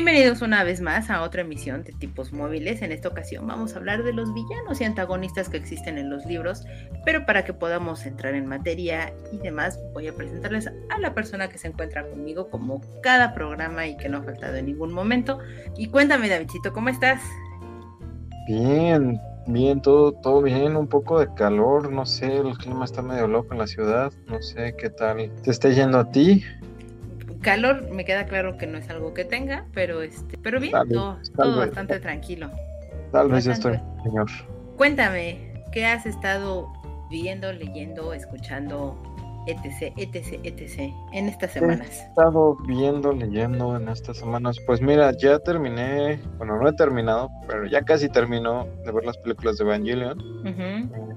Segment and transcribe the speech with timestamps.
[0.00, 2.82] Bienvenidos una vez más a otra emisión de tipos móviles.
[2.82, 6.24] En esta ocasión vamos a hablar de los villanos y antagonistas que existen en los
[6.24, 6.64] libros,
[7.04, 11.48] pero para que podamos entrar en materia y demás, voy a presentarles a la persona
[11.48, 15.40] que se encuentra conmigo como cada programa y que no ha faltado en ningún momento.
[15.76, 17.20] Y cuéntame, Davidcito, ¿cómo estás?
[18.46, 23.26] Bien, bien, todo, todo bien, un poco de calor, no sé, el clima está medio
[23.26, 25.28] loco en la ciudad, no sé qué tal.
[25.42, 26.44] ¿Te está yendo a ti?
[27.40, 31.18] Calor me queda claro que no es algo que tenga, pero este, pero bien, todo,
[31.56, 32.50] bastante tranquilo.
[33.12, 34.26] Tal vez estoy, señor.
[34.76, 36.68] Cuéntame, ¿qué has estado
[37.10, 38.96] viendo, leyendo, escuchando,
[39.46, 41.88] etc, etc, etc, en estas semanas?
[41.88, 44.56] He estado viendo, leyendo en estas semanas.
[44.66, 49.16] Pues mira, ya terminé, bueno, no he terminado, pero ya casi terminó de ver las
[49.18, 50.18] películas de Evangelion,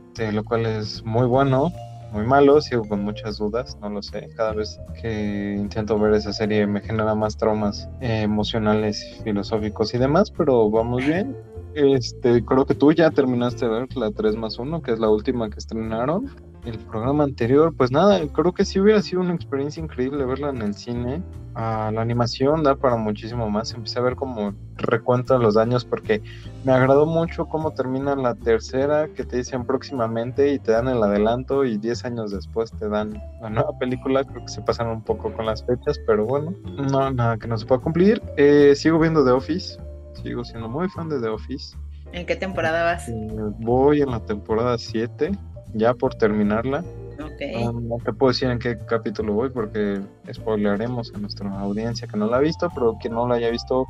[0.07, 1.71] este, lo cual es muy bueno
[2.11, 4.29] muy malo, sigo con muchas dudas, no lo sé.
[4.35, 10.31] Cada vez que intento ver esa serie me genera más traumas emocionales, filosóficos y demás,
[10.31, 11.35] pero vamos bien.
[11.73, 15.09] Este, creo que tú ya terminaste de ver la 3 más 1, que es la
[15.09, 16.29] última que estrenaron
[16.65, 20.61] el programa anterior, pues nada, creo que sí hubiera sido una experiencia increíble verla en
[20.61, 21.21] el cine.
[21.53, 23.73] Ah, la animación da para muchísimo más.
[23.73, 26.21] Empecé a ver como recuento de los daños porque
[26.63, 31.03] me agradó mucho cómo termina la tercera, que te dicen próximamente y te dan el
[31.03, 34.23] adelanto y 10 años después te dan la nueva película.
[34.23, 36.53] Creo que se pasaron un poco con las fechas, pero bueno,
[36.89, 38.21] no, nada que no se pueda cumplir.
[38.37, 39.77] Eh, sigo viendo The Office,
[40.23, 41.75] sigo siendo muy fan de The Office.
[42.13, 43.09] ¿En qué temporada vas?
[43.09, 43.27] Eh,
[43.59, 45.31] voy en la temporada 7
[45.73, 46.83] ya por terminarla.
[47.17, 50.01] no te puedo decir en qué capítulo voy porque
[50.31, 53.85] spoileremos a nuestra audiencia que no la ha visto, pero quien no la haya visto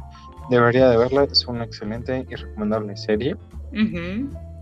[0.49, 1.23] debería de verla.
[1.23, 3.35] Es una excelente y recomendable serie.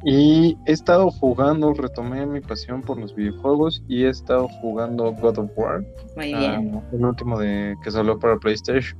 [0.03, 5.39] Y he estado jugando, retomé mi pasión por los videojuegos y he estado jugando God
[5.39, 5.83] of War.
[6.15, 6.71] Muy bien.
[6.75, 8.97] Ah, el último de que salió para PlayStation.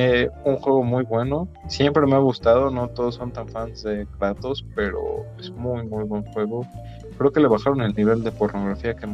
[0.00, 1.48] Eh, un juego muy bueno.
[1.68, 6.04] Siempre me ha gustado, no todos son tan fans de Kratos, pero es muy, muy
[6.04, 6.64] buen juego.
[7.18, 9.06] Creo que le bajaron el nivel de pornografía que,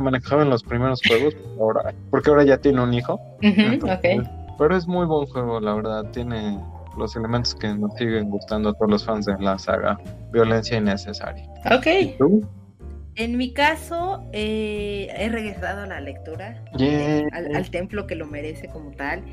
[0.00, 3.20] manejaba en los primeros juegos, ahora, porque ahora ya tiene un hijo.
[3.40, 6.10] Pero es muy buen juego, la verdad.
[6.12, 6.58] Tiene
[6.96, 9.98] los elementos que nos siguen gustando a todos los fans de la saga.
[10.32, 11.44] Violencia innecesaria.
[11.72, 11.86] Ok.
[13.16, 16.62] En mi caso, eh, he regresado a la lectura,
[17.32, 19.24] al, al, templo que lo merece como tal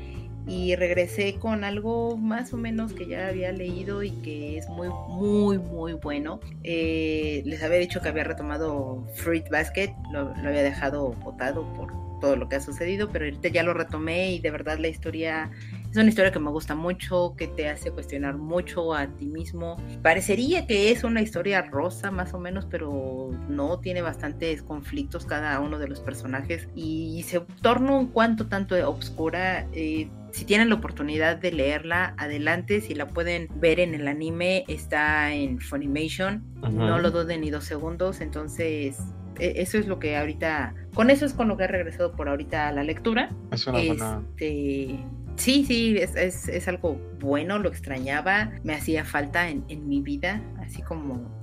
[0.46, 4.88] y regresé con algo más o menos que ya había leído y que es muy,
[4.88, 6.40] muy, muy bueno.
[6.62, 11.92] Eh, les había dicho que había retomado Fruit Basket, lo, lo había dejado botado por
[12.20, 15.50] todo lo que ha sucedido, pero ahorita ya lo retomé y de verdad la historia
[15.96, 19.76] es una historia que me gusta mucho, que te hace cuestionar mucho a ti mismo.
[20.02, 25.58] Parecería que es una historia rosa más o menos, pero no, tiene bastantes conflictos cada
[25.60, 29.66] uno de los personajes y se torna un cuanto tanto obscura.
[29.72, 32.82] Eh, si tienen la oportunidad de leerla, adelante.
[32.82, 36.44] Si la pueden ver en el anime, está en Funimation.
[36.72, 38.20] No lo duden ni dos segundos.
[38.20, 38.98] Entonces,
[39.38, 40.74] e, eso es lo que ahorita.
[40.92, 43.30] Con eso es con lo que he regresado por ahorita a la lectura.
[43.50, 44.22] Es una buena.
[44.28, 45.02] Este,
[45.36, 50.42] sí, sí, es, es, algo bueno, lo extrañaba, me hacía falta en, en mi vida,
[50.60, 51.35] así como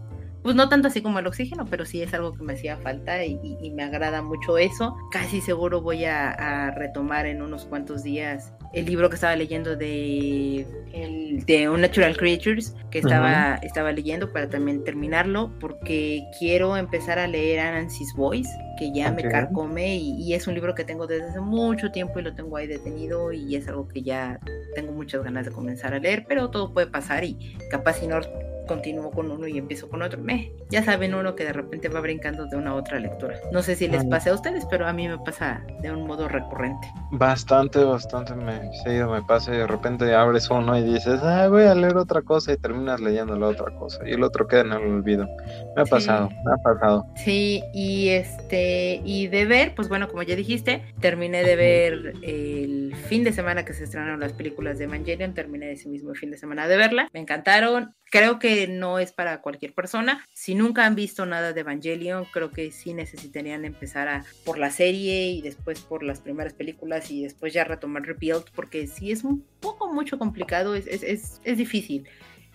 [0.44, 3.24] pues no tanto así como el oxígeno, pero sí es algo que me hacía falta
[3.24, 3.40] y,
[3.74, 4.96] me agrada mucho eso.
[5.12, 10.68] Casi seguro voy a, retomar en unos cuantos días el libro que estaba leyendo de,
[10.92, 17.28] el, de Unnatural Creatures, que estaba, estaba leyendo para también terminarlo, porque quiero empezar a
[17.28, 21.30] leer Anansi's Voice, que ya me carcome y, y, es un libro que tengo desde
[21.30, 24.40] hace mucho tiempo y lo tengo ahí detenido y es algo que ya
[24.76, 28.20] tengo muchas ganas de comenzar a leer, pero todo puede pasar y capaz si no
[28.68, 30.22] continúo con uno y empiezo con otro.
[30.22, 33.36] Me, ya saben uno que de repente va brincando de una a otra lectura.
[33.52, 36.28] No sé si les pase a ustedes, pero a mí me pasa de un modo
[36.28, 36.88] recurrente.
[37.12, 41.64] Bastante, bastante me seguido me pasa y de repente abres uno y dices, ah, voy
[41.64, 44.72] a leer otra cosa y terminas leyendo la otra cosa y el otro queda en
[44.74, 45.28] el olvido.
[45.76, 47.06] Me ha pasado, me ha pasado.
[47.16, 52.96] Sí, y este, y de ver, pues bueno, como ya dijiste, terminé de ver el
[52.96, 56.38] fin de semana que se estrenaron las películas de Evangelion, terminé ese mismo fin de
[56.38, 60.24] semana de verla, me encantaron, creo que no es para cualquier persona.
[60.34, 64.70] Si nunca han visto nada de Evangelion, creo que sí necesitarían empezar a, por la
[64.70, 69.24] serie y después por las primeras películas y después ya retomar Rebuild, porque sí es
[69.24, 72.08] un poco mucho complicado, es, es, es, es difícil.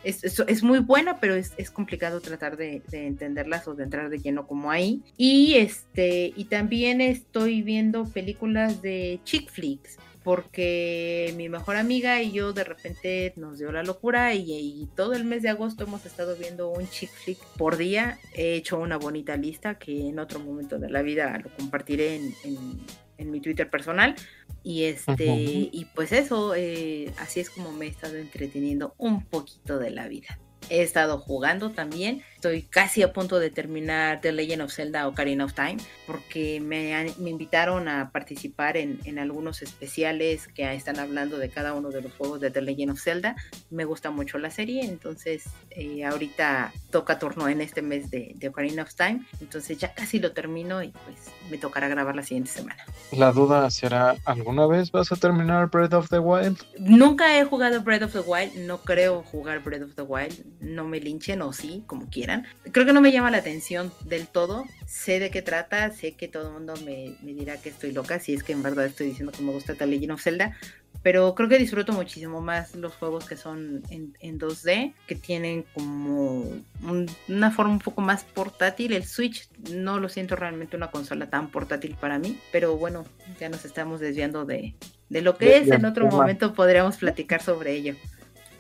[0.04, 4.10] es, es, muy buena, pero es, es complicado tratar de, de, entenderlas o de entrar
[4.10, 5.02] de lleno como ahí.
[5.16, 12.32] Y este, y también estoy viendo películas de chick flicks porque mi mejor amiga y
[12.32, 16.36] yo de repente nos dio la locura y, todo el mes de agosto hemos estado
[16.36, 18.18] viendo un chick flick por día.
[18.34, 23.30] He hecho una bonita lista que en otro momento de la vida lo compartiré en,
[23.30, 24.16] mi Twitter personal.
[24.62, 29.78] Y este, y pues eso, eh, así es como me he estado entreteniendo un poquito
[29.78, 30.38] de la vida.
[30.70, 32.22] He estado jugando también.
[32.34, 37.12] Estoy casi a punto de terminar The Legend of Zelda Ocarina of Time porque me,
[37.18, 42.00] me invitaron a participar en, en, algunos especiales que están hablando de cada uno de
[42.00, 43.34] los juegos de The Legend of Zelda.
[43.70, 48.48] Me gusta mucho la serie, entonces eh, ahorita toca turno en este mes de, de,
[48.48, 49.26] Ocarina of Time.
[49.40, 52.84] Entonces ya casi lo termino y pues me tocará grabar la siguiente semana.
[53.10, 56.58] La duda será, ¿alguna vez vas a terminar Breath of the Wild?
[56.78, 60.84] Nunca he jugado Breath of the Wild, no creo jugar Breath of the Wild no
[60.84, 62.46] me linchen o sí, como quieran.
[62.72, 64.64] Creo que no me llama la atención del todo.
[64.86, 68.34] Sé de qué trata, sé que todo el mundo me, dirá que estoy loca, si
[68.34, 70.56] es que en verdad estoy diciendo que me gusta The Legend of Zelda.
[71.02, 76.44] Pero creo que disfruto muchísimo más los juegos que son en, 2D, que tienen como
[77.28, 78.92] una forma un poco más portátil.
[78.92, 83.04] El Switch no lo siento realmente una consola tan portátil para mí, pero bueno,
[83.38, 84.74] ya nos estamos desviando de,
[85.08, 85.70] de lo que es.
[85.70, 87.94] En otro momento podríamos platicar sobre ello.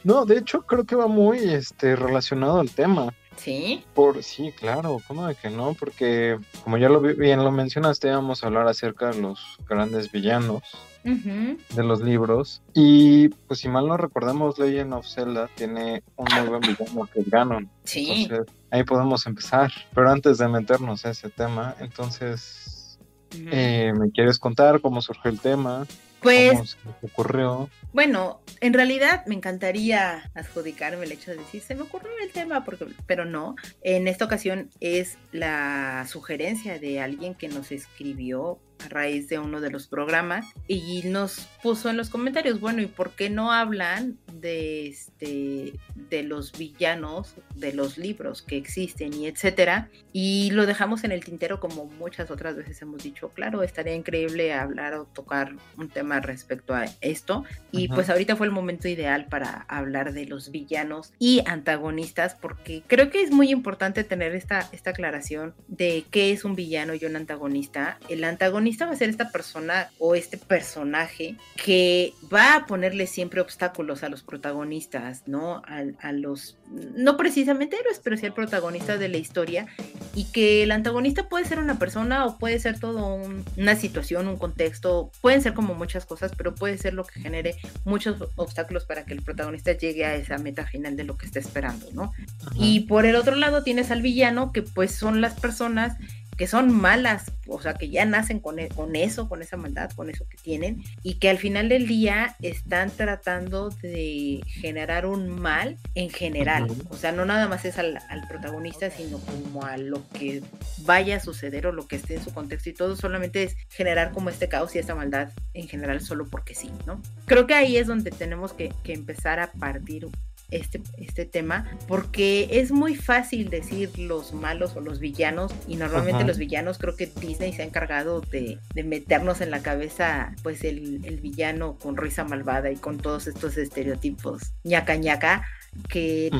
[0.04, 3.12] No, de hecho creo que va muy este relacionado al tema.
[3.36, 3.84] Sí.
[3.94, 5.74] Por sí, claro, ¿cómo de que no?
[5.74, 10.62] Porque como ya lo bien lo mencionaste, vamos a hablar acerca de los grandes villanos
[11.04, 12.62] de los libros.
[12.74, 17.20] Y pues si mal no recordamos, Legend of Zelda tiene un muy buen villano que
[17.20, 17.70] es Ganon.
[17.84, 18.24] Sí.
[18.24, 19.70] Entonces, ahí podemos empezar.
[19.94, 22.98] Pero antes de meternos a ese tema, entonces,
[23.32, 25.86] eh, ¿me quieres contar cómo surgió el tema?
[26.22, 26.76] Pues.
[26.82, 27.70] ¿Cómo se ocurrió?
[27.92, 32.64] Bueno, en realidad me encantaría adjudicarme el hecho de decir, se me ocurrió el tema,
[32.64, 33.56] porque, pero no.
[33.82, 39.60] En esta ocasión es la sugerencia de alguien que nos escribió a raíz de uno
[39.60, 44.18] de los programas y nos puso en los comentarios, bueno, ¿y por qué no hablan
[44.32, 49.88] de este de los villanos de los libros que existen y etcétera?
[50.12, 54.52] Y lo dejamos en el tintero como muchas otras veces hemos dicho, claro, estaría increíble
[54.52, 59.26] hablar o tocar un tema respecto a esto y pues ahorita fue el momento ideal
[59.26, 64.68] para hablar de los villanos y antagonistas porque creo que es muy importante tener esta
[64.72, 67.98] esta aclaración de qué es un villano y un antagonista.
[68.08, 73.40] El antagonista va a ser esta persona o este personaje que va a ponerle siempre
[73.40, 75.62] obstáculos a los protagonistas, ¿no?
[75.66, 76.56] A, los,
[76.94, 79.66] no precisamente héroes, pero sí al protagonista de la historia.
[80.14, 83.20] Y que el antagonista puede ser una persona o puede ser todo
[83.56, 87.56] una situación, un contexto, pueden ser como muchas cosas, pero puede ser lo que genere
[87.84, 91.38] muchos obstáculos para que el protagonista llegue a esa meta final de lo que está
[91.38, 92.12] esperando, ¿no?
[92.56, 95.96] Y por el otro lado tienes al villano, que pues son las personas
[96.38, 99.90] que son malas, o sea, que ya nacen con, e, con eso, con esa maldad,
[99.90, 105.28] con eso que tienen, y que al final del día están tratando de generar un
[105.28, 106.68] mal en general.
[106.90, 107.98] O sea, no nada más es al,
[108.28, 110.40] protagonista, sino como a lo que
[110.82, 114.12] vaya a suceder o lo que esté en su contexto y todo, solamente es generar
[114.12, 117.02] como este caos y esta maldad en general solo porque sí, ¿no?
[117.26, 120.06] Creo que ahí es donde tenemos que, que empezar a partir
[120.50, 126.24] este, este tema, porque es muy fácil decir los malos o los villanos, y normalmente
[126.24, 130.98] los villanos creo que Disney se ha encargado de, meternos en la cabeza pues el,
[131.20, 135.44] villano con risa malvada y con todos estos estereotipos ñaca ñaca,
[135.88, 136.30] que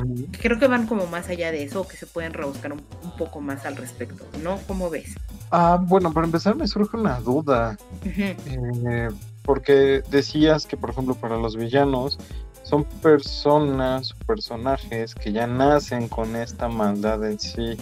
[0.40, 2.82] creo que van como más allá de eso, que se pueden rebuscar un,
[3.18, 4.58] poco más al respecto, ¿no?
[4.66, 5.14] ¿Cómo ves?
[5.50, 7.76] Ah, bueno, para empezar me surge una duda.
[8.04, 9.08] Eh,
[9.42, 12.18] porque decías que, por ejemplo, para los villanos
[12.68, 17.76] son personas personajes que ya nacen con esta maldad en sí.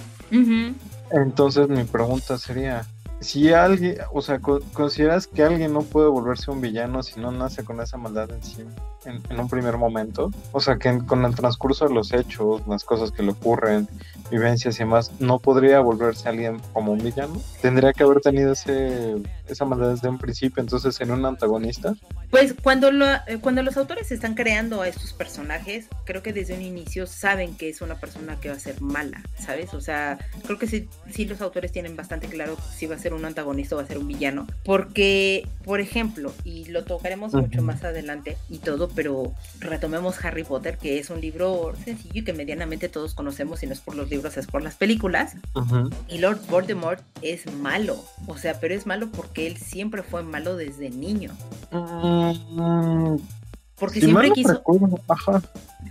[1.10, 2.86] Entonces mi pregunta sería,
[3.20, 7.64] si alguien, o sea, ¿consideras que alguien no puede volverse un villano si no nace
[7.64, 8.64] con esa maldad en sí
[9.04, 10.30] en, un primer momento?
[10.52, 13.88] O sea, que con el transcurso de los hechos, las cosas que le ocurren,
[14.30, 17.40] vivencias y demás, ¿no podría volverse alguien como un villano?
[17.62, 19.16] ¿Tendría que haber tenido ese,
[19.48, 21.94] esa maldad desde un principio, entonces en un antagonista?
[22.30, 26.54] Pues cuando, lo, eh, cuando los autores están creando a estos personajes, creo que desde
[26.54, 29.74] un inicio saben que es una persona que va a ser mala, ¿sabes?
[29.74, 33.14] O sea, creo que sí, sí los autores tienen bastante claro si va a ser
[33.14, 34.46] un antagonista o va a ser un villano.
[34.64, 40.78] Porque, por ejemplo, y lo tocaremos mucho más adelante y todo, pero retomemos Harry Potter,
[40.78, 44.10] que es un libro sencillo y que medianamente todos conocemos, si no es por los
[44.10, 45.34] libros, es por las películas.
[46.08, 50.56] Y Lord Voldemort es malo, o sea, pero es malo porque él siempre fue malo
[50.56, 51.32] desde niño.
[51.70, 53.16] Mm,
[53.78, 54.62] Porque siempre quiso.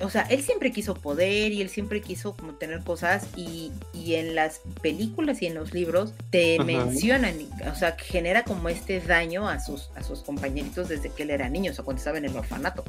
[0.01, 4.15] O sea, él siempre quiso poder y él siempre quiso como tener cosas y, y
[4.15, 7.36] en las películas y en los libros te mencionan,
[7.72, 11.48] o sea, genera como este daño a sus, a sus compañeritos desde que él era
[11.48, 12.84] niño, o sea, cuando estaba en el orfanato.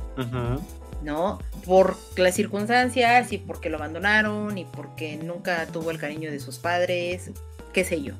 [1.02, 1.38] ¿No?
[1.64, 6.58] Por las circunstancias y porque lo abandonaron y porque nunca tuvo el cariño de sus
[6.58, 7.30] padres,
[7.76, 8.14] qué sé yo.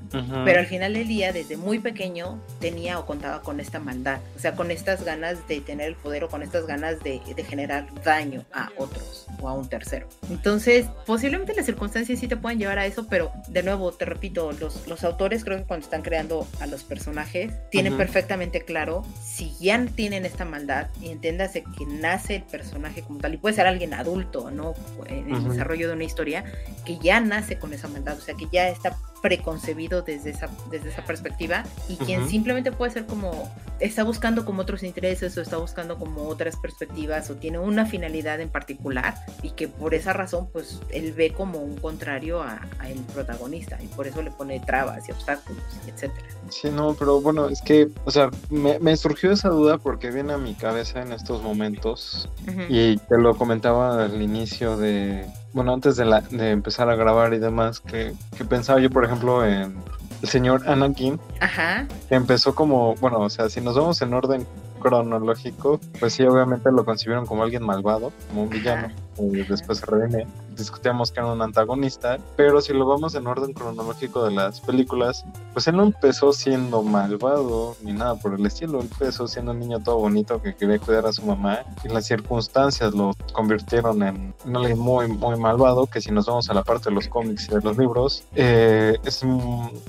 [0.45, 4.39] Pero al final del día, desde muy pequeño, tenía o contaba con esta maldad, o
[4.39, 8.45] sea, con estas ganas de tener el poder o con estas ganas de, generar daño
[8.53, 10.09] a otros o a un tercero.
[10.29, 14.53] Entonces, posiblemente las circunstancias sí te pueden llevar a eso, pero de nuevo, te repito,
[14.53, 19.57] los, los autores creo que cuando están creando a los personajes, tienen perfectamente claro si
[19.59, 23.67] ya tienen esta maldad y entiéndase que nace el personaje como tal, y puede ser
[23.67, 24.75] alguien adulto, ¿no?
[25.07, 26.45] En el desarrollo de una historia,
[26.85, 30.91] que ya nace con esa maldad, o sea, que ya está preconcebido desde esa, desde
[30.91, 35.57] esa perspectiva y quien simplemente puede ser como está buscando como otros intereses o está
[35.57, 40.49] buscando como otras perspectivas o tiene una finalidad en particular y que por esa razón
[40.53, 45.09] pues él ve como un contrario a, el protagonista y por eso le pone trabas
[45.09, 46.29] y obstáculos etcétera.
[46.49, 50.39] Sí, no, pero bueno, es que, o sea, me, surgió esa duda porque viene a
[50.39, 52.29] mi cabeza en estos momentos
[52.69, 57.33] y te lo comentaba al inicio de, bueno, antes de, la, de empezar a grabar
[57.33, 59.75] y demás, que, que pensaba yo, por ejemplo, en
[60.21, 61.87] el señor Anakin, Ajá.
[62.11, 64.47] que empezó como, bueno, o sea, si nos vamos en orden
[64.81, 69.87] cronológico, pues sí, obviamente lo concibieron como alguien malvado, como un villano, y después se
[69.87, 74.61] redime discutíamos que era un antagonista, pero si lo vamos en orden cronológico de las
[74.61, 79.53] películas, pues él no empezó siendo malvado ni nada por el estilo, él empezó siendo
[79.53, 84.03] un niño todo bonito que quería cuidar a su mamá y las circunstancias lo convirtieron
[84.03, 87.09] en un alguien muy, muy malvado, que si nos vamos a la parte de los
[87.09, 89.23] cómics y de los libros, eh, es,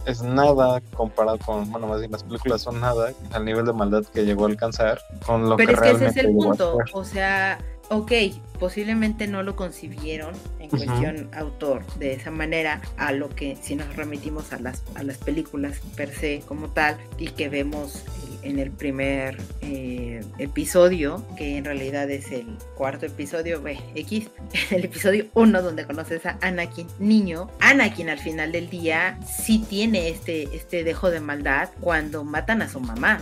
[0.05, 4.03] es nada comparado con, bueno, más bien las películas son nada al nivel de maldad
[4.13, 7.03] que llegó a alcanzar con lo pero que es que ese es el punto, o
[7.03, 7.57] sea
[7.89, 8.11] ok,
[8.59, 13.95] posiblemente no lo concibieron en cuestión autor de esa manera a lo que si nos
[13.95, 18.03] remitimos a las, a las películas per se como tal y que vemos
[18.47, 24.29] en el primer eh, episodio, que en realidad es el cuarto episodio, ve, X,
[24.71, 30.07] el episodio 1 donde conoces a Anakin niño, Anakin al final del día sí tiene
[30.07, 33.19] este, este dejo de maldad cuando matan a su mamá.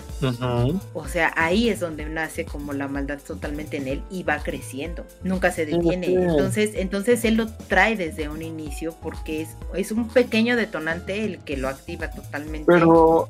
[0.93, 5.07] O sea, ahí es donde nace como la maldad totalmente en él y va creciendo,
[5.23, 6.07] nunca se detiene.
[6.07, 11.39] Entonces, entonces él lo trae desde un inicio porque es, es un pequeño detonante el
[11.39, 12.65] que lo activa totalmente.
[12.67, 13.29] Pero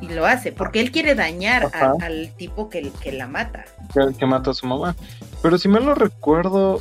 [0.00, 1.33] y lo hace, porque él quiere dañar
[2.00, 3.64] al tipo que, que la mata.
[4.18, 4.94] Que, mata a su mamá.
[5.42, 6.80] Pero si me lo recuerdo,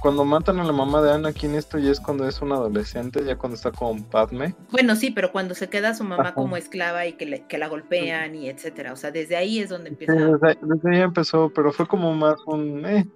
[0.00, 3.36] cuando matan a la mamá de Anakin, esto ya es cuando es un adolescente, ya
[3.36, 4.54] cuando está con Padme.
[4.70, 8.34] Bueno, sí, pero cuando se queda su mamá como esclava y que, que, la golpean
[8.34, 8.92] y etcétera.
[8.92, 10.14] O sea, desde ahí es donde empieza.
[10.14, 12.84] desde, ahí empezó, pero fue como más un.
[12.86, 13.06] Eh,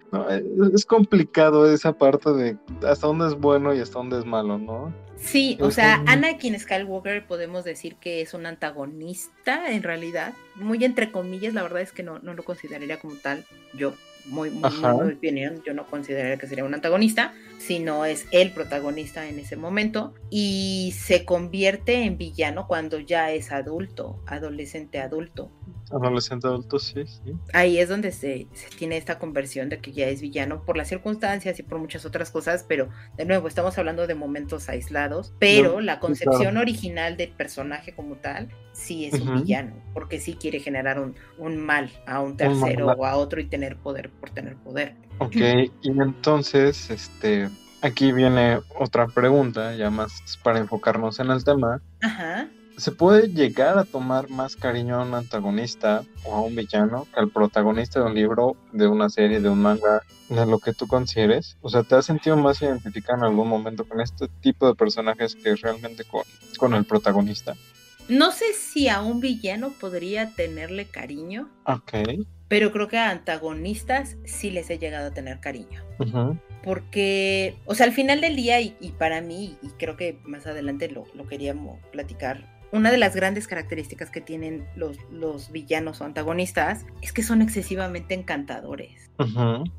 [0.75, 2.56] es complicado esa parte de
[2.88, 4.92] hasta dónde es bueno y hasta dónde es malo, ¿no?
[5.20, 11.12] Sí, o sea, Anakin Skywalker podemos decir que es un antagonista en realidad, muy entre
[11.12, 13.94] comillas, la verdad es que no, no lo consideraría como tal, yo
[14.26, 19.28] muy, muy, muy, opinión, yo no consideraría que sería un antagonista, sino es el protagonista
[19.28, 25.52] en ese momento y se convierte en villano cuando ya es adulto, adolescente adulto.
[25.90, 27.34] Adolescente adulto, sí, sí.
[27.52, 28.46] Ahí es donde se,
[28.78, 32.30] tiene esta conversión de que ya es villano por las circunstancias y por muchas otras
[32.30, 32.88] cosas, pero
[33.18, 38.48] de nuevo estamos hablando de momentos aislados, pero la concepción original del personaje como tal
[38.72, 43.04] sí es un villano, porque sí quiere generar un, un mal a un tercero o
[43.04, 44.94] a otro y tener poder por tener poder.
[45.20, 45.36] Ok,
[45.82, 47.48] y entonces, este,
[47.80, 50.12] aquí viene otra pregunta, ya más
[50.42, 51.80] para enfocarnos en el tema.
[52.02, 52.48] Ajá
[52.80, 57.20] se puede llegar a tomar más cariño a un antagonista o a un villano que
[57.20, 60.86] al protagonista de un libro, de una serie, de un manga, de lo que tú
[60.86, 61.58] consideres.
[61.60, 65.36] O sea, ¿te has sentido más identificado en algún momento con este tipo de personajes
[65.36, 66.22] que realmente con,
[66.56, 67.54] con el protagonista?
[68.08, 71.50] No sé si a un villano podría tenerle cariño.
[71.64, 71.92] Ok.
[72.50, 75.85] Pero creo que a antagonistas sí les he llegado a tener cariño.
[76.64, 80.90] Porque, o sea, al final del día, y, para mí, y creo que más adelante
[80.90, 86.04] lo, lo queríamos platicar, una de las grandes características que tienen los, los villanos o
[86.04, 89.11] antagonistas es que son excesivamente encantadores.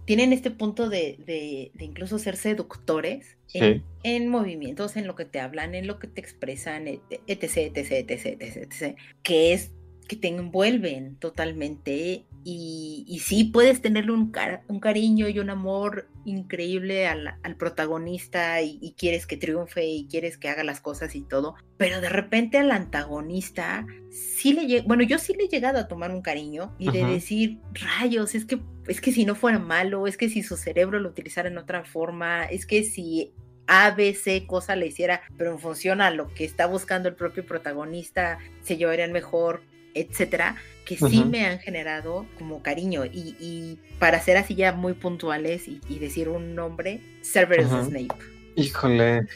[0.06, 5.76] Tienen este punto de, de, incluso ser seductores en, movimientos, en lo que te hablan,
[5.76, 9.72] en lo que te expresan, etc, etc, etc, etc, etc, que es
[10.08, 14.32] que te envuelven totalmente y, y sí puedes tenerle un,
[14.68, 20.38] un, cariño y un amor increíble al, al protagonista y, quieres que triunfe y quieres
[20.38, 25.18] que haga las cosas y todo, pero de repente al antagonista sí le bueno, yo
[25.20, 29.00] sí le he llegado a tomar un cariño y de decir, rayos, es que es
[29.02, 32.46] que si no fuera malo, es que si su cerebro lo utilizara en otra forma,
[32.46, 33.34] es que si
[33.68, 37.16] a, B, C cosa le hiciera, pero en función a lo que está buscando el
[37.16, 39.62] propio protagonista, se llevarían mejor,
[39.94, 40.58] etcétera,
[40.96, 43.06] que sí me han generado como cariño.
[43.06, 48.08] Y, para ser así ya muy puntuales y, decir un nombre, Cerberus Snape.
[48.56, 49.28] Híjole,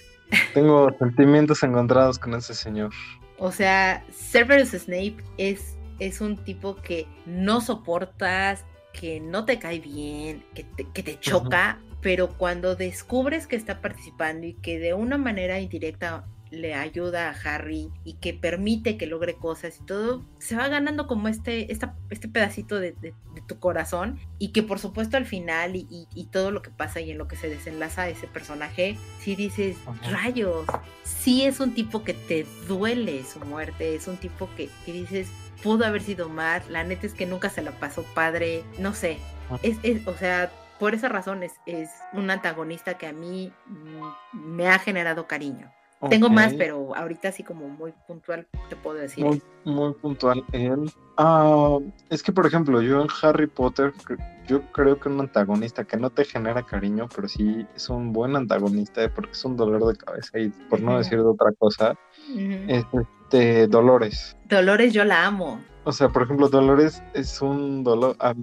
[0.53, 2.91] tengo sentimientos encontrados con ese señor.
[3.37, 9.79] O sea, Cerberus Snape es, es un tipo que no soportas, que no te cae
[9.79, 14.93] bien, que te, que te choca, pero cuando descubres que está participando y que de
[14.93, 20.25] una manera indirecta le ayuda a Harry y que permite que logre cosas y todo,
[20.39, 22.95] se va ganando como este, este pedacito de,
[23.47, 27.17] tu corazón y que por supuesto al final y, todo lo que pasa y en
[27.17, 29.77] lo que se desenlaza ese personaje, si dices,
[30.09, 30.65] rayos,
[31.03, 35.29] sí es un tipo que te duele su muerte, es un tipo que, que dices,
[35.63, 39.17] pudo haber sido más, la neta es que nunca se la pasó padre, no sé,
[39.61, 41.53] es, es, o sea, por esa razón es,
[42.13, 44.01] un antagonista que a mí mm,
[44.33, 45.71] me ha generado cariño.
[46.09, 49.25] Tengo más, pero ahorita así como muy puntual te puedo decir.
[49.63, 50.91] Muy, puntual él.
[51.17, 51.77] Ah,
[52.09, 53.93] es que, por ejemplo, yo en Harry Potter,
[54.47, 58.35] yo creo que un antagonista que no te genera cariño, pero sí es un buen
[58.35, 61.97] antagonista porque es un dolor de cabeza y por no decir de otra cosa,
[62.67, 64.37] es este Dolores.
[64.45, 65.59] Dolores yo la amo.
[65.85, 68.33] O sea, por ejemplo, Dolores es un dolor, ah,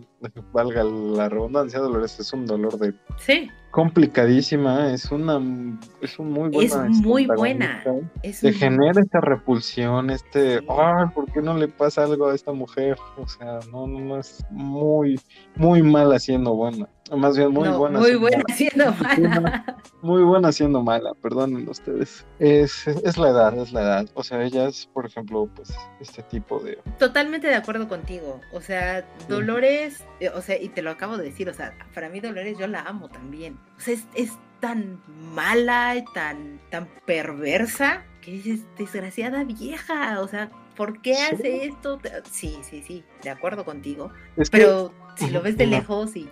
[0.53, 2.95] valga la redundancia, Dolores es un dolor de...
[3.19, 3.51] Sí.
[3.73, 5.41] Complicadísima, es una,
[6.01, 6.87] es un muy buena.
[6.87, 7.83] Es muy buena.
[8.23, 12.53] Es te genera esta repulsión, este, ay, ¿por qué no le pasa algo a esta
[12.53, 12.97] mujer?
[13.17, 15.19] O sea, no, no, no es muy,
[15.57, 16.89] muy mal haciendo buena.
[17.17, 17.99] Más bien muy buena.
[17.99, 19.79] Muy buena siendo mala.
[20.01, 22.25] Muy buena siendo mala, perdonen ustedes.
[22.39, 24.09] Es, es la edad, es la edad.
[24.15, 26.79] O sea, ella es, por ejemplo, pues, este tipo de.
[26.99, 28.41] Totalmente de acuerdo contigo.
[28.53, 32.09] O sea, Dolores, eh, o sea, y te lo acabo de decir, o sea, para
[32.09, 33.59] mí Dolores yo la amo también.
[33.77, 35.03] O sea, es, es tan
[35.35, 42.01] mala y tan, tan perversa que dices, desgraciada vieja, o sea, ¿por qué hace esto?
[42.31, 44.13] Sí, sí, sí, de acuerdo contigo.
[44.51, 46.29] pero si lo ves de lejos y,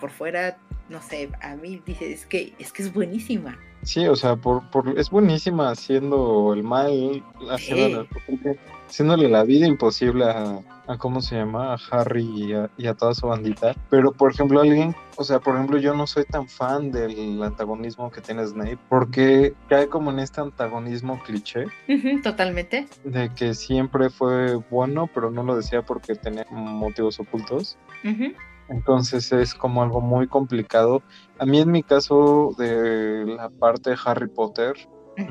[0.00, 3.58] por fuera, no sé, a mí dices, es que es que es buenísima.
[3.82, 10.60] Sí, o sea, por, por es buenísima haciendo el mal, haciéndole la vida imposible a,
[10.86, 11.74] a, ¿cómo se llama?
[11.74, 13.74] A Harry y a, toda su bandita.
[13.90, 18.10] Pero, por ejemplo, alguien, o sea, por ejemplo, yo no soy tan fan del antagonismo
[18.12, 21.66] que tiene Snape, porque cae como en este antagonismo cliché.
[22.22, 22.86] totalmente.
[23.04, 27.76] De que siempre fue bueno, pero no lo decía porque tenía motivos ocultos.
[28.72, 31.02] Entonces es como algo muy complicado.
[31.38, 34.74] A mí en mi caso de la parte de Harry Potter,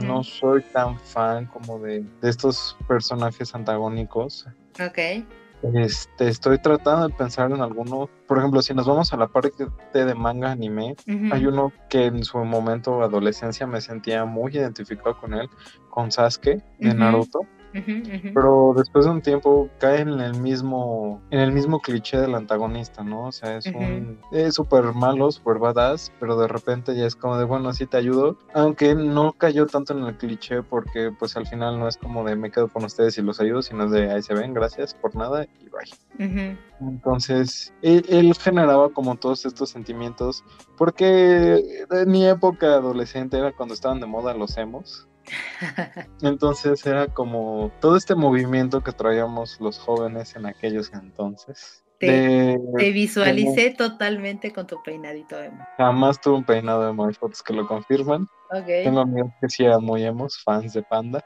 [0.03, 4.47] no soy tan fan como de, estos personajes antagónicos.
[4.79, 5.25] Ok.
[5.73, 8.09] Este, estoy tratando de pensar en alguno.
[8.27, 10.95] Por ejemplo, si nos vamos a la parte de manga anime,
[11.31, 15.49] hay uno que en su momento adolescencia me sentía muy identificado con él,
[15.89, 17.41] con Sasuke de Naruto.
[17.73, 23.03] Pero después de un tiempo cae en el mismo, en el mismo cliché del antagonista,
[23.03, 23.27] ¿no?
[23.27, 27.37] O sea, es un es súper malo, súper badass, pero de repente ya es como
[27.37, 28.37] de bueno, sí te ayudo.
[28.53, 32.35] Aunque no cayó tanto en el cliché porque pues al final no es como de
[32.35, 35.45] me quedo con ustedes y los ayudo, sino de ahí se ven, gracias por nada
[35.45, 36.57] y bye.
[36.79, 40.43] Entonces, él, él, generaba como todos estos sentimientos
[40.77, 45.07] porque en mi época adolescente era cuando estaban de moda los emos.
[46.21, 51.83] Entonces era como todo este movimiento que traíamos los jóvenes en aquellos entonces.
[51.99, 52.57] Te,
[52.91, 55.63] visualicé totalmente con tu peinadito emo.
[55.77, 58.27] Jamás tuve un peinado emo, hay fotos que lo confirman.
[58.65, 61.23] Tengo amigos que sí eran muy emos, fans de Panda.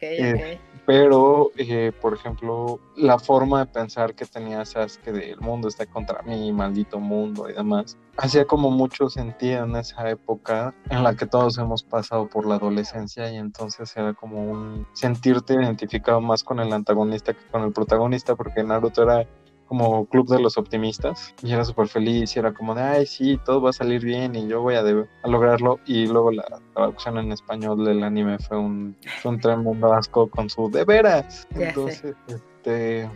[0.00, 4.62] Eh, pero, eh, por ejemplo, la forma de pensar que tenía
[5.04, 9.76] que del mundo está contra mí, maldito mundo y demás, hacía como mucho sentido en
[9.76, 14.44] esa época en la que todos hemos pasado por la adolescencia y entonces era como
[14.44, 19.26] un sentirte identificado más con el antagonista que con el protagonista porque Naruto era
[19.72, 23.40] como club de los optimistas y era súper feliz y era como de, ay, sí,
[23.42, 24.82] todo va a salir bien y yo voy a,
[25.24, 25.80] lograrlo.
[25.86, 30.70] Y luego la traducción en español del anime fue un, un tremendo asco con su
[30.70, 31.48] de veras.
[31.54, 33.08] Entonces, este,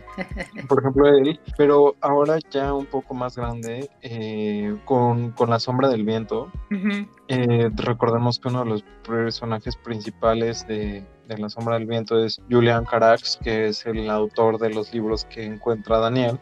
[0.67, 6.05] por ejemplo, él, pero ahora ya un poco más grande, eh, con, La Sombra del
[6.05, 6.51] Viento,
[7.27, 12.85] eh, recordemos que uno de los personajes principales de, La Sombra del Viento es Julian
[12.85, 16.39] Carax, que es el autor de los libros que encuentra Daniel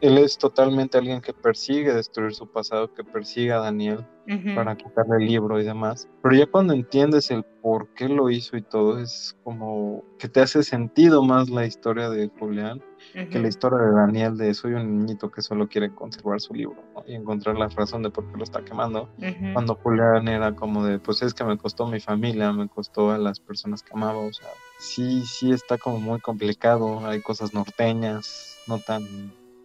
[0.00, 4.06] él es totalmente alguien que persigue destruir su pasado, que persigue a Daniel
[4.54, 6.08] para quitarle el libro y demás.
[6.22, 10.40] Pero ya cuando entiendes el por qué lo hizo y todo, es como que te
[10.40, 12.80] hace sentido más la historia de Julián
[13.12, 16.82] que la historia de Daniel de soy un niñito que solo quiere conservar su libro
[17.06, 19.08] y encontrar la razón de por qué lo está quemando.
[19.52, 23.18] Cuando Julián era como de, pues es que me costó mi familia, me costó a
[23.18, 28.58] las personas que amaba, o sea, sí, sí está como muy complicado, hay cosas norteñas,
[28.68, 29.02] no tan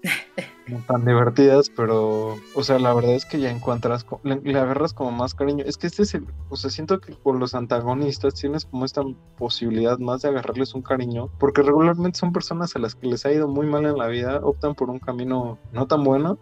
[0.67, 5.11] no tan divertidas, pero, o sea, la verdad es que ya encuentras, le, agarras como
[5.11, 5.63] más cariño.
[5.65, 9.03] Es que este es el, o sea, siento que por los antagonistas tienes como esta
[9.37, 13.31] posibilidad más de agarrarles un cariño, porque regularmente son personas a las que les ha
[13.31, 16.37] ido muy mal en la vida, optan por un camino no tan bueno.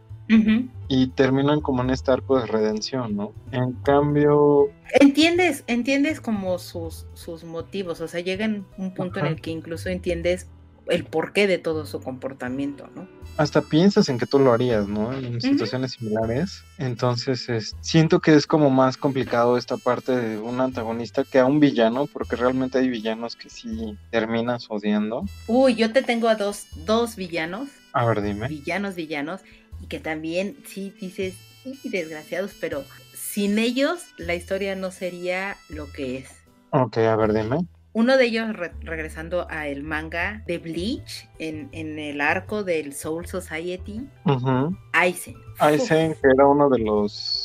[0.87, 3.33] Y terminan como en este arco de redención, ¿no?
[3.51, 4.69] En cambio...
[4.99, 9.89] Entiendes, entiendes como sus, sus motivos, o sea, llegan un punto en el que incluso
[9.89, 10.47] entiendes
[10.87, 13.07] el porqué de todo su comportamiento, ¿no?
[13.37, 15.11] Hasta piensas en que tú lo harías, ¿no?
[15.11, 16.63] En situaciones similares.
[16.77, 21.59] Entonces, siento que es como más complicado esta parte de un antagonista que a un
[21.59, 25.25] villano, porque realmente hay villanos que sí terminas odiando.
[25.47, 27.69] Uy, yo te tengo a dos, dos villanos.
[27.93, 28.47] A ver, dime.
[28.47, 29.41] Villanos, villanos,
[29.81, 32.83] y que también sí dices, sí, desgraciados, pero
[33.15, 36.29] sin ellos la historia no sería lo que es.
[36.69, 37.65] Ok, a ver, dime.
[37.93, 38.47] Uno de ellos,
[38.81, 44.07] regresando a el manga de Bleach, en, el arco del Soul Society,
[44.93, 45.35] Aizen.
[45.59, 47.43] Aizen, que era uno de los...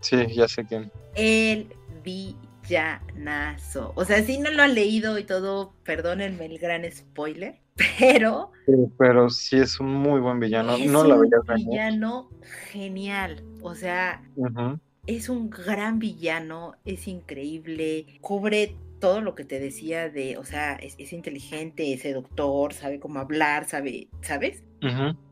[0.00, 0.90] sí, ya sé quién.
[1.14, 1.68] El
[2.02, 3.92] villanazo.
[3.94, 7.60] O sea, si no lo han leído y todo, perdónenme el gran spoiler,
[7.98, 8.52] pero...
[8.96, 10.76] pero sí es un muy buen villano.
[10.76, 12.30] Es no un villano
[12.70, 13.44] genial.
[13.60, 14.22] O sea...
[15.06, 20.76] Es un gran villano, es increíble, cubre todo lo que te decía de, o sea,
[20.76, 24.64] es, inteligente, es seductor, sabe cómo hablar, sabe, ¿sabes?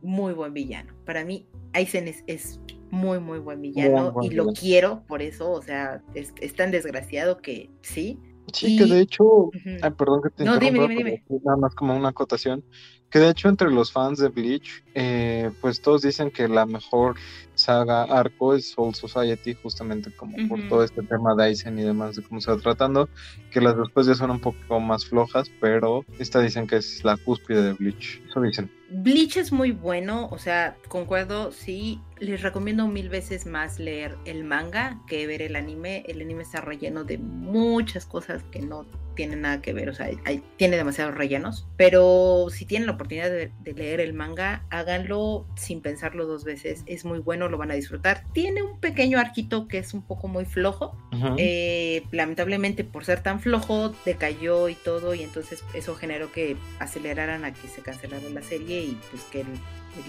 [0.03, 0.93] Muy buen villano.
[1.07, 6.03] Para mí, Aizen es, muy, muy buen villano y lo quiero por eso, o sea,
[6.15, 8.19] es, tan desgraciado que sí.
[8.53, 9.51] Sí, que de hecho,
[9.97, 11.25] perdón que te no, dime, dime, dime.
[11.43, 12.63] nada más como una acotación,
[13.13, 17.17] que de hecho entre los fans de Bleach, eh, pues todos dicen que la mejor
[17.55, 22.17] saga arco es Soul Society, justamente como por todo este tema de Aizen y demás
[22.17, 23.11] de cómo se va tratando,
[23.51, 27.19] que las después ya son un poco más flojas, pero esta dicen que es la
[27.19, 28.71] cúspide de Bleach, eso dicen.
[28.89, 34.45] Bleach es muy bueno, o sea, concuerdo, sí, les recomiendo mil veces más leer el
[34.45, 36.05] manga que ver el anime.
[36.07, 40.09] El anime está relleno de muchas cosas que no tienen nada que ver, o sea,
[40.57, 46.27] tiene demasiados rellenos, pero si tienen la oportunidad de, leer el manga, háganlo sin pensarlo
[46.27, 48.25] dos veces, es muy bueno, lo van a disfrutar.
[48.33, 50.97] Tiene un pequeño arquito que es un poco muy flojo,
[51.39, 57.45] eh, lamentablemente por ser tan flojo decayó y todo, y entonces eso generó que aceleraran
[57.45, 59.47] a que se cancelara la serie y pues que el,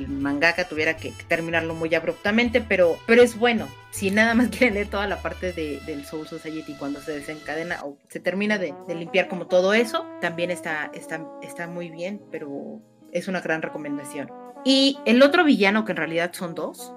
[0.07, 3.67] mangaka tuviera que terminarlo muy abruptamente, pero, pero es bueno.
[3.91, 7.83] Si nada más quieren leer toda la parte de, del Soul Society cuando se desencadena
[7.83, 12.81] o se termina de, limpiar como todo eso, también está, está, está muy bien, pero
[13.11, 14.29] es una gran recomendación.
[14.65, 16.93] Y el otro villano, que en realidad son dos,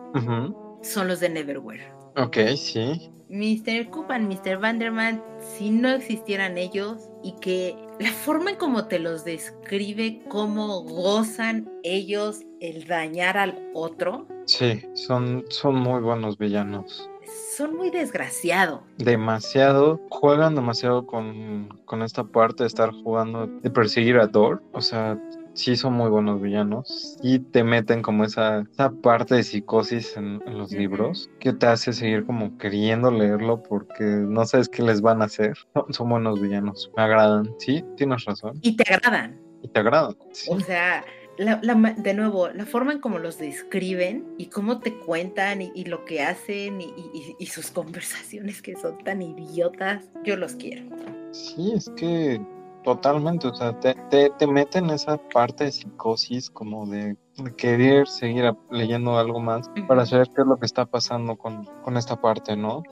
[0.83, 1.93] son los de Neverwhere.
[2.17, 3.11] Ok, sí.
[3.29, 3.91] Mr.
[3.91, 4.59] Coopan, Mr.
[4.59, 10.83] Vanderman, si no existieran ellos y que la forma en cómo te los describe, cómo
[10.83, 14.27] gozan ellos el dañar al otro.
[14.47, 17.11] Sí, son, son muy buenos villanos.
[17.57, 18.81] Son muy desgraciados.
[18.99, 24.63] Demasiado, juegan demasiado con, con esta parte de estar jugando, de perseguir a Thor.
[24.73, 25.19] O sea,
[25.57, 30.41] sí son muy buenos villanos y te meten como esa, esa parte de psicosis en,
[30.47, 35.23] los libros que te hace seguir como queriendo leerlo porque no sabes qué les van
[35.23, 35.57] a hacer.
[35.91, 38.59] Son, buenos villanos, me agradan, sí, tienes razón.
[38.63, 39.41] Y te agradan.
[39.63, 40.17] Y te agradan.
[40.49, 41.05] O sea,
[41.39, 46.23] de nuevo, la forma en cómo los describen y cómo te cuentan y, lo que
[46.23, 46.93] hacen y,
[47.39, 50.85] y, sus conversaciones que son tan idiotas, yo los quiero.
[51.33, 52.41] Sí, es que
[52.87, 53.97] Totalmente, o sea, te,
[54.39, 57.17] te, mete en esa parte de psicosis como de,
[57.57, 61.97] querer seguir leyendo algo más para saber qué es lo que está pasando con, con
[61.97, 62.85] esta parte, ¿no?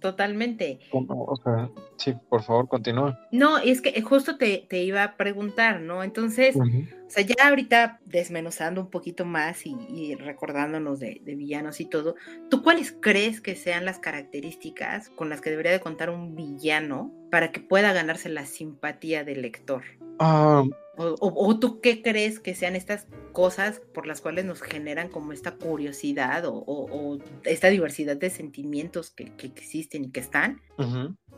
[0.00, 0.78] Totalmente.
[0.92, 3.18] O sea, sí, por favor, continúa.
[3.32, 6.04] No, es que justo te, iba a preguntar, ¿no?
[6.04, 12.14] Entonces, o sea, ya ahorita desmenuzando un poquito más y, recordándonos de, villanos y todo,
[12.48, 17.12] ¿tú cuáles crees que sean las características con las que debería de contar un villano
[17.30, 19.82] para que pueda ganarse la simpatía del lector?
[20.20, 20.64] Ah,
[21.00, 25.54] O, tú qué crees que sean estas cosas por las cuales nos generan como esta
[25.54, 30.60] curiosidad o, esta diversidad de sentimientos que, existen y que están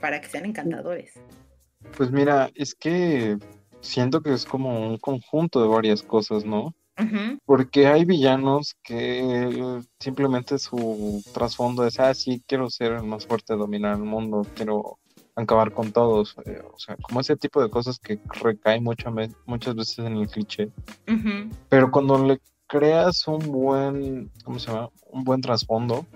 [0.01, 1.13] para que sean encantadores?
[1.97, 3.37] Pues mira, es que
[3.81, 6.75] siento que es como un conjunto de varias cosas, ¿no?
[7.47, 13.55] Porque hay villanos que simplemente su trasfondo es, ah, sí, quiero ser el más fuerte,
[13.57, 14.99] dominar el mundo, quiero
[15.37, 16.37] acabar con todos.
[16.47, 19.13] Eh, o sea, como ese tipo de cosas que recae mucho,
[19.47, 20.71] muchas veces en el cliché.
[21.69, 24.91] Pero cuando le creas un buen, ¿cómo se llama?
[25.11, 26.07] Un buen trasfondo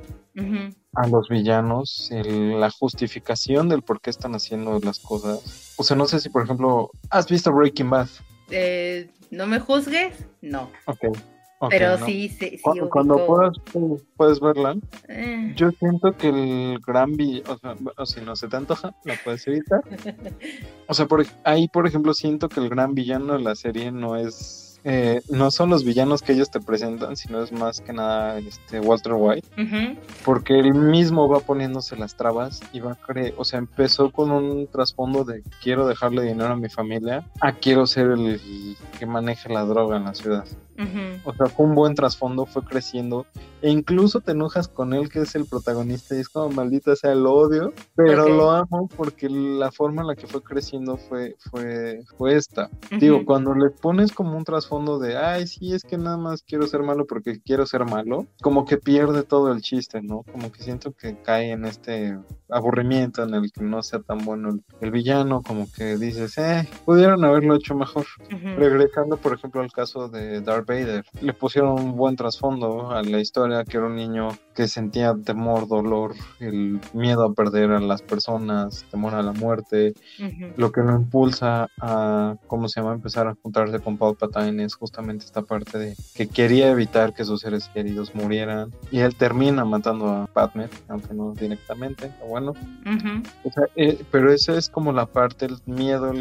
[0.94, 5.74] a los villanos, la justificación del por qué están haciendo las cosas.
[5.76, 8.08] O sea, no sé si, por ejemplo, ¿has visto Breaking Bad?
[8.50, 10.70] Eh, no me juzgues, no.
[10.86, 11.16] Ok.
[11.70, 12.80] Pero sí, sí, sí.
[12.90, 13.56] Cuando, puedas,
[14.16, 14.76] puedes verla,
[15.08, 15.52] eh.
[15.56, 19.46] yo siento que el gran villano, o, sea, si no se te antoja, la puedes
[19.46, 19.80] evitar.
[20.88, 24.16] o sea, por, ahí, por ejemplo, siento que el gran villano de la serie no
[24.16, 28.38] es eh, no son los villanos que ellos te presentan, sino es más que nada
[28.38, 29.48] este Walter White,
[30.26, 34.30] porque él mismo va poniéndose las trabas y va a creer, o sea, empezó con
[34.30, 39.48] un trasfondo de quiero dejarle dinero a mi familia, a quiero ser el que maneje
[39.48, 40.44] la droga en la ciudad.
[41.24, 43.26] O sea, fue un buen trasfondo, fue creciendo.
[43.62, 47.12] E incluso te enojas con él, que es el protagonista, y es como maldita sea
[47.12, 52.02] el odio, pero lo amo porque la forma en la que fue creciendo fue, fue,
[52.18, 52.68] fue esta.
[52.98, 56.66] Digo, cuando le pones como un trasfondo de, ay, sí, es que nada más quiero
[56.66, 60.24] ser malo porque quiero ser malo, como que pierde todo el chiste, ¿no?
[60.30, 62.18] Como que siento que cae en este
[62.50, 67.24] aburrimiento en el que no sea tan bueno el, villano, como que dices, eh, pudieron
[67.24, 68.04] haberlo hecho mejor.
[68.56, 71.04] Regresando, por ejemplo, al caso de Dark Vader.
[71.20, 75.66] Le pusieron un buen trasfondo a la historia, que era un niño que sentía temor,
[75.68, 79.94] dolor, el miedo a perder a las personas, temor a la muerte.
[80.56, 85.24] Lo que lo impulsa a, ¿cómo se llama?, empezar a juntarse con Palpatine es justamente
[85.24, 88.70] esta parte de que quería evitar que sus seres queridos murieran.
[88.90, 92.54] Y él termina matando a Padme, aunque no directamente, bueno.
[93.76, 96.12] Eh, pero esa es como la parte, el miedo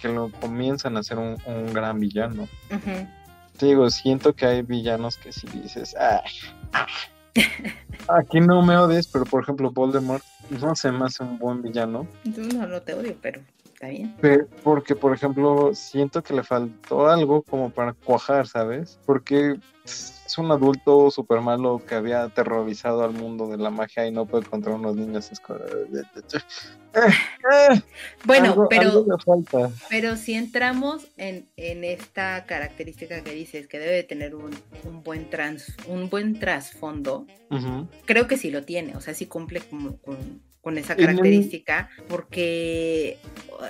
[0.00, 1.36] que lo comienzan a ser un,
[1.72, 2.48] gran villano
[3.62, 6.24] te digo, siento que hay villanos que si dices, ah,
[8.08, 12.08] aquí no me odies, pero por ejemplo Voldemort no se me hace un buen villano.
[12.24, 13.40] No, no te odio, pero
[13.82, 14.14] está bien.
[14.62, 19.00] porque, por ejemplo, siento que le faltó algo como para cuajar, ¿sabes?
[19.04, 24.12] Porque es un adulto súper malo que había aterrorizado al mundo de la magia y
[24.12, 25.30] no puede contra unos niños.
[28.24, 29.04] bueno, pero,
[29.88, 34.52] pero si entramos en, esta característica que dices que debe de tener un,
[35.02, 37.26] buen trans, un buen trasfondo,
[38.04, 40.42] creo que sí lo tiene, o sea, sí cumple con,
[40.78, 43.18] esa característica, porque,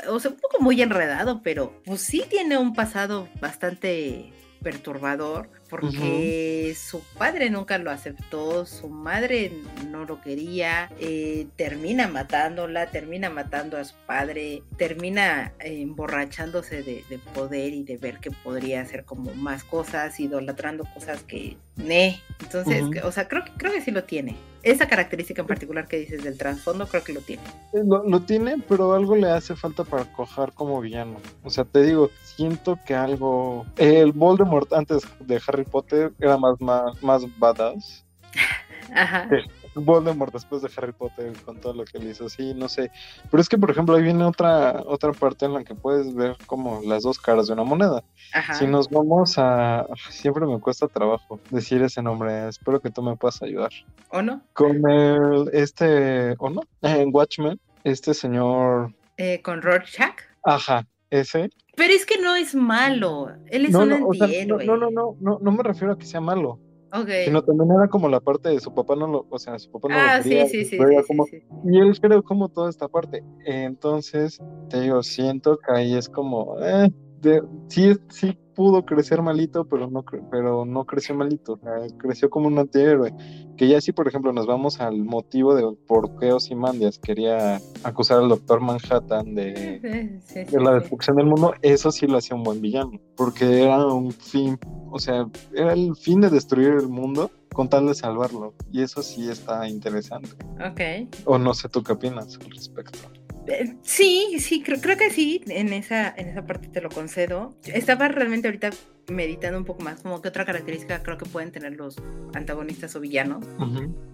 [0.08, 6.76] o sea, un poco muy enredado, pero pues sí tiene un pasado bastante perturbador porque
[6.76, 9.50] su padre nunca lo aceptó, su madre
[9.90, 17.72] no lo quería, eh, termina matándola, termina matando a su padre, termina emborrachándose de, poder
[17.72, 23.12] y de ver que podría hacer como más cosas, idolatrando cosas que, ne, entonces, o
[23.12, 24.36] sea, creo que, creo que sí lo tiene.
[24.62, 27.42] Esa característica en particular que dices del trasfondo, creo que lo tiene.
[27.72, 31.16] Eh, lo, lo tiene, pero algo le hace falta para cojar como villano.
[31.42, 33.66] O sea, te digo, siento que algo...
[33.76, 38.04] El Voldemort antes de Harry Potter era más, más, más badass.
[38.94, 39.28] Ajá.
[39.74, 42.90] Voldemort después de Harry Potter con todo lo que le hizo, sí, no sé.
[43.30, 46.36] Pero es que, por ejemplo, ahí viene otra, otra parte en la que puedes ver
[46.46, 48.04] como las dos caras de una moneda.
[48.32, 48.54] Ajá.
[48.54, 49.86] Si nos vamos a...
[50.10, 53.70] Siempre me cuesta trabajo decir ese nombre, espero que tú me puedas ayudar.
[54.10, 54.42] ¿O no?
[54.52, 56.62] Con el, este, ¿o no?
[56.82, 58.94] En Watchmen, este señor...
[59.16, 60.16] Eh, con Rorschach.
[60.44, 61.50] Ajá, ese.
[61.76, 63.28] Pero es que no es malo.
[63.46, 64.64] Él es un antihéroe.
[64.64, 66.58] no, no, no, no, no me refiero a que sea malo.
[66.92, 67.24] Okay.
[67.24, 69.88] Sino también era como la parte de su papá no lo, o sea, su papá
[69.88, 71.26] no ah, lo quería, sí, sí, sí, como,
[71.64, 73.24] Y él creo como toda esta parte.
[73.46, 79.64] Entonces, te digo, siento que ahí es como, eh, de, sí, sí pudo crecer malito,
[79.64, 81.58] pero no, pero no creció malito,
[81.98, 83.14] creció como un antihéroe.
[83.56, 88.18] Que ya si, por ejemplo, nos vamos al motivo de por qué Ozymandias quería acusar
[88.18, 92.60] al Doctor Manhattan de, de la destrucción del mundo, eso sí lo hacía un buen
[92.60, 94.58] villano, porque era un fin,
[94.90, 99.02] o sea, era el fin de destruir el mundo con tal de salvarlo, y eso
[99.02, 100.30] sí está interesante.
[100.64, 101.10] Ok.
[101.26, 102.98] O no sé tú qué opinas al respecto.
[103.46, 107.56] Eh, sí, sí, creo, creo que sí, en esa, en esa parte te lo concedo.
[107.64, 108.70] Estaba realmente ahorita
[109.08, 111.96] meditando un poco más, como que otra característica creo que pueden tener los
[112.34, 113.44] antagonistas o villanos.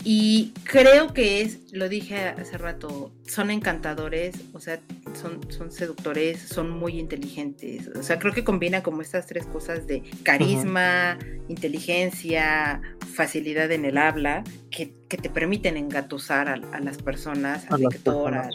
[0.04, 4.80] Y creo que es, lo dije hace rato, son encantadores, o sea,
[5.14, 7.88] son, son seductores, son muy inteligentes.
[7.96, 12.80] O sea, creo que combina como estas tres cosas de carisma, inteligencia,
[13.14, 18.50] facilidad en el habla, que, te permiten engatusar a, las personas, al lector, a,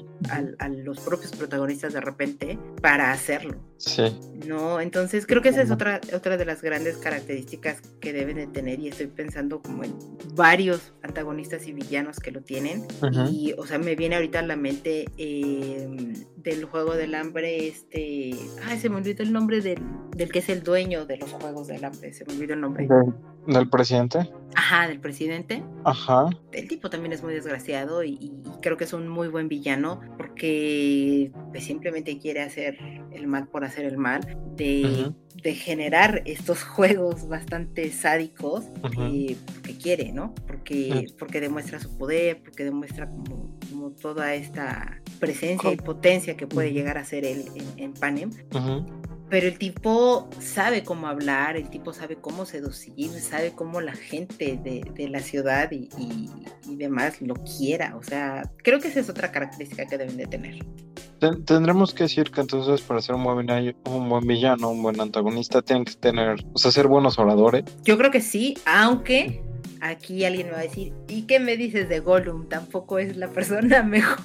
[0.69, 3.55] los propios protagonistas de repente, para hacerlo.
[3.77, 4.03] Sí.
[4.47, 4.79] ¿No?
[4.79, 8.79] Entonces creo que esa es otra, otra de las grandes características que deben de tener
[8.79, 9.93] y estoy pensando como en
[10.35, 12.85] varios antagonistas y villanos que lo tienen.
[13.31, 18.31] Y, o sea, me viene ahorita a la em, del juego del hambre, este...
[18.65, 19.79] Ay, se me olvidó el nombre del,
[20.15, 22.87] del que es el dueño de los juegos del hambre, se me olvidó el nombre.
[23.47, 24.29] ¿Del presidente?
[24.55, 25.63] Ajá, del presidente.
[25.83, 26.29] Ajá.
[26.51, 31.31] El tipo también es muy desgraciado y, creo que es un muy buen villano porque
[31.51, 32.77] pues, simplemente quiere hacer
[33.11, 34.21] el mal por hacer el mal,
[34.55, 38.65] de, generar estos juegos bastante sádicos
[38.97, 40.33] eh, porque quiere, ¿no?
[40.47, 43.59] Porque, porque demuestra su poder, porque demuestra como
[43.93, 48.31] toda esta presencia y potencia que puede llegar a ser él en, en Panem
[49.33, 54.59] pero el tipo sabe cómo hablar, el tipo sabe cómo seducir, sabe cómo la gente
[54.63, 56.29] de, la ciudad y,
[56.67, 57.95] demás lo quiera.
[57.97, 60.63] O sea, creo que esa es otra característica que deben de tener.
[61.45, 65.63] Tendremos que decir que entonces para ser un buen, un buen villano, un buen antagonista,
[65.63, 67.63] tienen que tener, o sea, ser buenos oradores.
[67.83, 69.41] Yo creo que sí, aunque
[69.83, 72.47] aquí alguien me va a decir, ¿y qué me dices de Gollum?
[72.47, 74.23] Tampoco es la persona mejor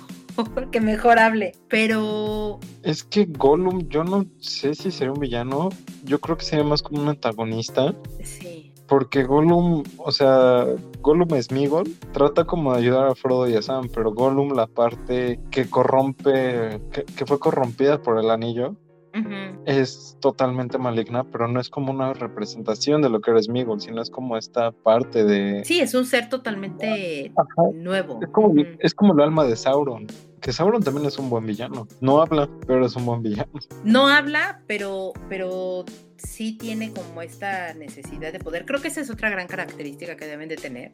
[0.70, 1.52] que mejor hable.
[1.68, 2.60] Pero.
[2.82, 5.68] Es que Gollum, yo no sé si sería un villano.
[6.04, 7.94] Yo creo que sería más como un antagonista.
[8.22, 8.72] Sí.
[8.86, 10.64] Porque Gollum, o sea,
[11.02, 14.66] Gollum es Migol, trata como de ayudar a Frodo y a Sam, pero Gollum, la
[14.66, 18.76] parte que corrompe, que, fue corrompida por el anillo,
[19.66, 24.02] es totalmente maligna, pero no es como una representación de lo que eres Migol, sino
[24.02, 25.64] es como esta parte de...
[25.64, 27.32] Sí, es un ser totalmente
[27.74, 28.20] nuevo.
[28.22, 30.06] Es como, es como el alma de Sauron
[30.40, 31.86] que Sauron también es un buen villano.
[32.00, 33.50] No habla, pero es un buen villano.
[33.84, 35.84] No habla, pero, pero
[36.18, 38.64] sí tiene como esta necesidad de poder.
[38.64, 40.90] Creo que esa es otra gran característica que deben de tener,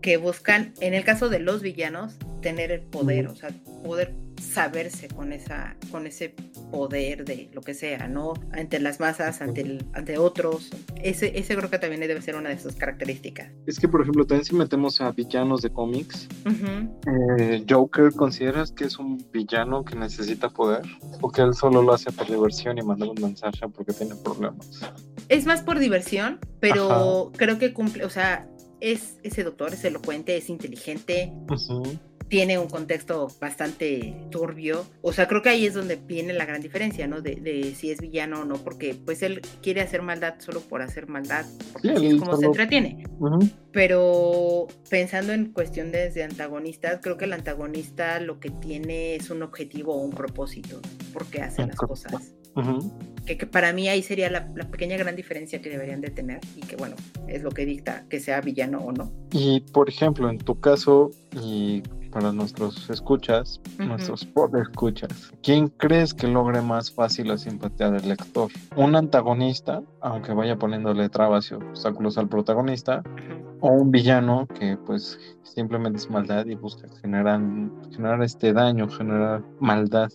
[0.00, 3.50] que buscan, en el caso de los villanos, tener el poder, o sea,
[3.84, 6.34] poder saberse con esa con ese
[6.70, 8.34] poder de lo que sea, ¿no?
[8.52, 10.70] Ante las masas, ante el, ante otros.
[10.96, 13.50] Ese, ese creo que también debe ser una de sus características.
[13.66, 18.84] Es que, por ejemplo, también si metemos a villanos de cómics, eh, Joker, ¿consideras que
[18.84, 20.82] es un villano que necesita poder?
[21.20, 24.45] ¿O que él solo lo hace por diversión y manda un mensaje porque tiene problemas?
[25.28, 28.48] Es más por diversión, pero creo que cumple, o sea,
[28.80, 31.32] es ese doctor, es elocuente, es inteligente
[32.28, 34.84] tiene un contexto bastante turbio.
[35.02, 37.20] O sea, creo que ahí es donde viene la gran diferencia, ¿no?
[37.20, 41.08] De, si es villano o no, porque pues él quiere hacer maldad solo por hacer
[41.08, 43.04] maldad, porque es como se entretiene.
[43.72, 49.42] Pero pensando en cuestiones de antagonistas, creo que el antagonista lo que tiene es un
[49.42, 50.80] objetivo o un propósito,
[51.12, 52.34] porque hace las cosas.
[53.26, 56.40] Que, que, para mí ahí sería la, la, pequeña gran diferencia que deberían de tener
[56.56, 56.96] y que bueno,
[57.28, 59.12] es lo que dicta que sea villano o no.
[59.32, 61.82] Y por ejemplo, en tu caso, y
[62.16, 65.32] para nuestros escuchas, nuestros pod escuchas.
[65.42, 68.50] ¿Quién crees que logre más fácil la simpatía del lector?
[68.74, 73.02] ¿Un antagonista, aunque vaya poniéndole trabas y obstáculos al protagonista?
[73.60, 77.38] ¿O un villano que pues simplemente es maldad y busca generar,
[77.94, 80.08] generar este daño, generar maldad?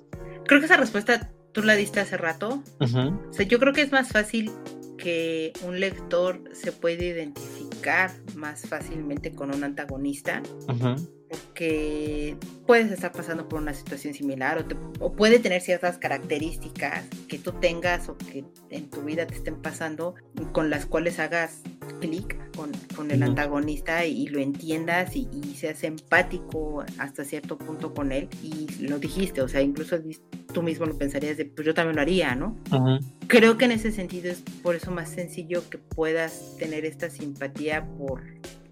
[0.47, 2.64] Creo que esa respuesta tú la diste hace rato.
[2.80, 4.52] O sea, yo creo que es más fácil
[4.98, 10.44] que un lector se puede identificar más fácilmente con un antagonista
[11.32, 12.36] porque
[12.67, 14.65] puedes estar pasando por una situación similar
[15.00, 19.62] o, puede tener ciertas características que tú tengas o que en tu vida te estén
[19.62, 20.15] pasando
[20.52, 21.62] con las cuales hagas
[22.02, 22.72] clic con,
[23.10, 28.28] el antagonista y, lo entiendas y, seas empático hasta cierto punto con él.
[28.44, 29.98] Y lo dijiste, o sea, incluso
[30.54, 32.58] tú mismo lo pensarías de, pues yo también lo haría, ¿no?
[33.28, 37.86] Creo que en ese sentido es por eso más sencillo que puedas tener esta simpatía
[37.98, 38.22] por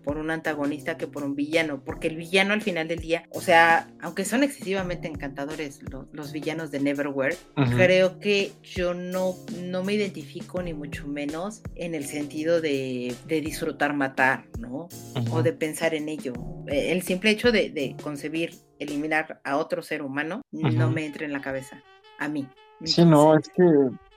[0.04, 3.42] por un antagonista que por un villano, porque el villano al final del día, o
[3.42, 5.80] sea, aunque son excesivamente encantadores
[6.12, 7.36] los villanos de Neverwhere,
[7.76, 13.94] creo que yo no, no me identifico ni mucho menos en el sentido de, disfrutar
[13.94, 14.90] matar, ¿no?
[15.32, 16.34] O de pensar en ello.
[16.68, 21.34] E, el simple hecho de, concebir eliminar a otro ser humano no me entra en
[21.34, 21.84] la cabeza,
[22.20, 22.48] a mí.
[22.84, 23.64] Sí, no, es que,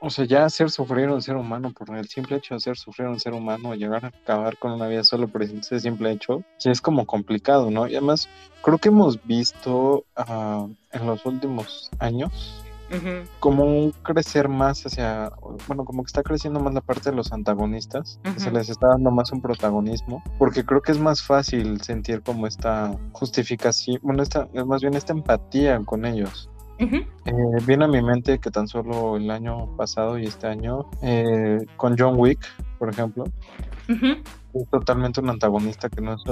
[0.01, 2.77] o sea, ya hacer sufrir a un ser humano por el simple hecho de hacer
[2.77, 6.13] sufrir a un ser humano, llegar a acabar con una vida solo por ese simple
[6.13, 7.89] hecho, sí es como complicado, ¿no?
[7.89, 8.29] Y además,
[8.63, 12.63] creo que hemos visto uh, en los últimos años
[13.41, 15.33] como un crecer más hacia,
[15.67, 18.89] bueno, como que está creciendo más la parte de los antagonistas, que se les está
[18.89, 24.23] dando más un protagonismo, porque creo que es más fácil sentir como esta justificación, bueno,
[24.23, 26.93] esta, es más bien esta empatía con ellos eh,
[27.67, 31.97] viene a mi mente que tan solo el año pasado y este año, eh, con
[31.99, 32.41] John Wick,
[32.83, 33.25] por ejemplo,
[33.87, 36.23] es totalmente un antagonista que no es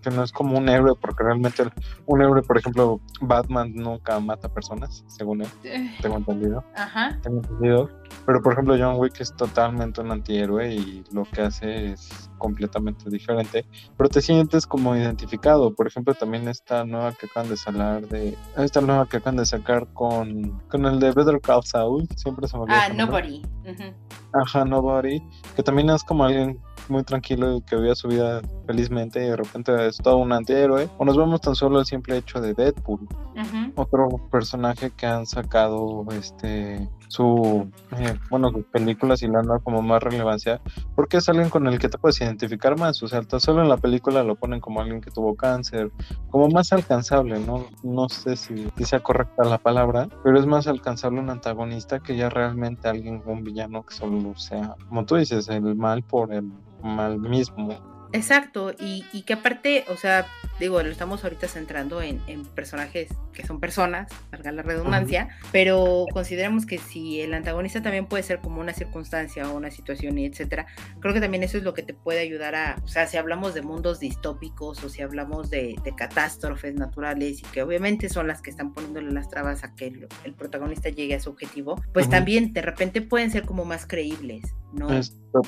[0.00, 1.62] que no es como un héroe, porque realmente
[2.06, 5.94] un héroe, por ejemplo, Batman nunca mata personas, según él, eh.
[6.00, 6.64] tengo entendido.
[6.74, 7.18] Ajá.
[7.22, 7.90] Tengo entendido.
[8.24, 13.10] Pero por ejemplo, John Wick es totalmente un antihéroe y lo que hace es completamente
[13.10, 13.66] diferente,
[13.98, 15.74] pero te sientes como identificado.
[15.74, 19.44] Por ejemplo, también esta nueva que acaban de sacar de esta nueva que acaban de
[19.44, 22.86] sacar con con el de Better Call Saul, siempre se me olvida.
[22.86, 23.42] Ah, Nobody.
[24.32, 25.22] Ajá, Nobody,
[25.56, 29.36] que también es como alguien muy tranquilo y que vivía su vida felizmente y de
[29.36, 30.88] repente es todo un antihéroe.
[30.98, 33.06] O nos vemos tan solo el simple hecho de Deadpool,
[33.74, 37.68] otro personaje que han sacado este su
[37.98, 40.60] eh, bueno sus películas y le han dado como más relevancia
[40.94, 43.68] porque es alguien con el que te puedes identificar más o sea tan solo en
[43.68, 45.90] la película lo ponen como alguien que tuvo cáncer
[46.30, 50.68] como más alcanzable no no sé si, si sea correcta la palabra pero es más
[50.68, 55.48] alcanzable un antagonista que ya realmente alguien un villano que solo sea como tú dices
[55.48, 56.48] el mal por el
[56.82, 58.08] mal mismo.
[58.12, 60.26] Exacto, y, y, que aparte, o sea,
[60.60, 62.20] digo, lo estamos ahorita centrando en,
[62.54, 68.22] personajes que son personas, valga la redundancia, pero consideramos que si el antagonista también puede
[68.22, 70.66] ser como una circunstancia o una situación y etcétera,
[71.00, 73.54] creo que también eso es lo que te puede ayudar a, o sea, si hablamos
[73.54, 78.50] de mundos distópicos o si hablamos de, catástrofes naturales y que obviamente son las que
[78.50, 79.86] están poniéndole las trabas a que
[80.24, 84.54] el, protagonista llegue a su objetivo, pues también de repente pueden ser como más creíbles,
[84.72, 84.88] ¿no?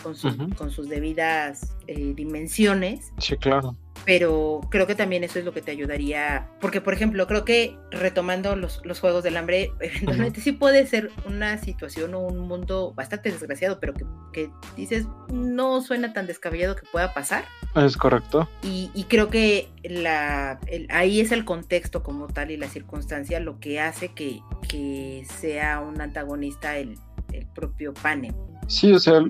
[0.03, 3.13] Con, sus, con sus debidas eh, dimensiones.
[3.19, 7.27] Sí, claro pero creo que también eso es lo que te ayudaría, porque por ejemplo,
[7.27, 12.21] creo que retomando los, los Juegos del Hambre, eventualmente sí puede ser una situación o
[12.21, 17.45] un mundo bastante desgraciado, pero que, que, dices, no suena tan descabellado que pueda pasar.
[17.75, 18.49] Es correcto.
[18.63, 20.59] Y, y creo que la,
[20.91, 25.81] ahí es el contexto como tal y la circunstancia lo que hace que, que sea
[25.81, 26.99] un antagonista el,
[27.33, 28.35] el propio Panem.
[28.67, 29.21] Sí, o sea,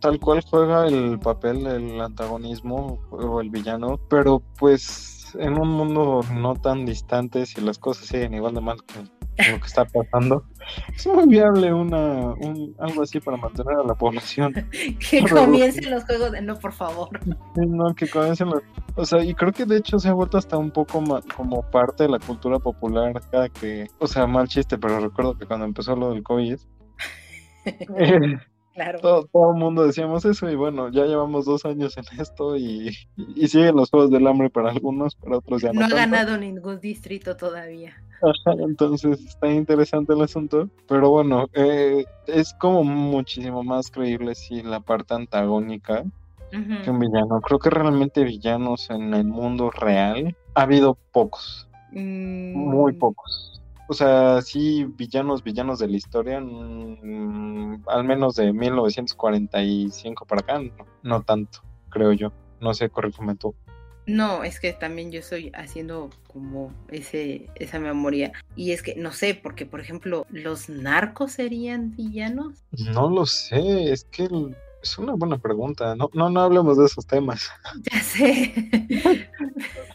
[0.00, 6.20] tal cual juega el papel el antagonismo o el villano, pero pues en un mundo
[6.32, 10.44] no tan distante, si las cosas siguen igual de mal que lo que está pasando,
[10.92, 14.52] es muy viable una un, algo así para mantener a la población.
[15.10, 17.08] que comiencen los juegos de no, por favor.
[17.56, 18.62] no, que comiencen los...
[18.96, 21.04] O sea, y creo que de hecho se ha vuelto hasta un poco
[21.36, 23.86] como parte de la cultura popular cada que...
[23.98, 26.58] O sea, mal chiste, pero recuerdo que cuando empezó lo del COVID...
[27.64, 28.38] eh,
[29.00, 32.92] todo, el mundo decíamos eso y bueno, ya llevamos dos años en esto y,
[33.46, 35.80] siguen los Juegos del Hambre para algunos, para otros ya no.
[35.80, 37.94] No ha ganado ningún distrito todavía.
[38.58, 44.80] entonces está interesante el asunto, pero bueno, eh, es como muchísimo más creíble si la
[44.80, 46.04] parte antagónica
[46.50, 47.40] que un villano.
[47.42, 52.98] Creo que realmente villanos en el mundo real ha habido pocos, muy mm.
[52.98, 53.57] pocos
[53.88, 60.60] o sea, sí, villanos, villanos de la historia, mm, al menos de 1945 para acá,
[61.02, 62.30] no, tanto, creo yo.
[62.60, 63.54] No sé, corrígeme tú.
[64.06, 68.32] No, es que también yo estoy haciendo como ese, esa memoria.
[68.56, 72.64] Y es que no sé, porque por ejemplo, ¿los narcos serían villanos?
[72.72, 74.28] No lo sé, es que
[74.82, 75.94] es una buena pregunta.
[75.94, 77.48] No, no, no hablemos de esos temas.
[77.92, 78.52] Ya sé.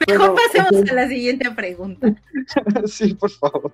[0.08, 2.14] Mejor pasemos a la siguiente pregunta.
[2.86, 3.72] sí, por favor.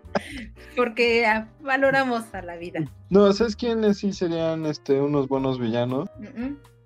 [0.75, 1.25] Porque
[1.61, 2.81] valoramos a la vida.
[3.09, 6.09] No, ¿sabes quiénes sí serían este, unos buenos villanos?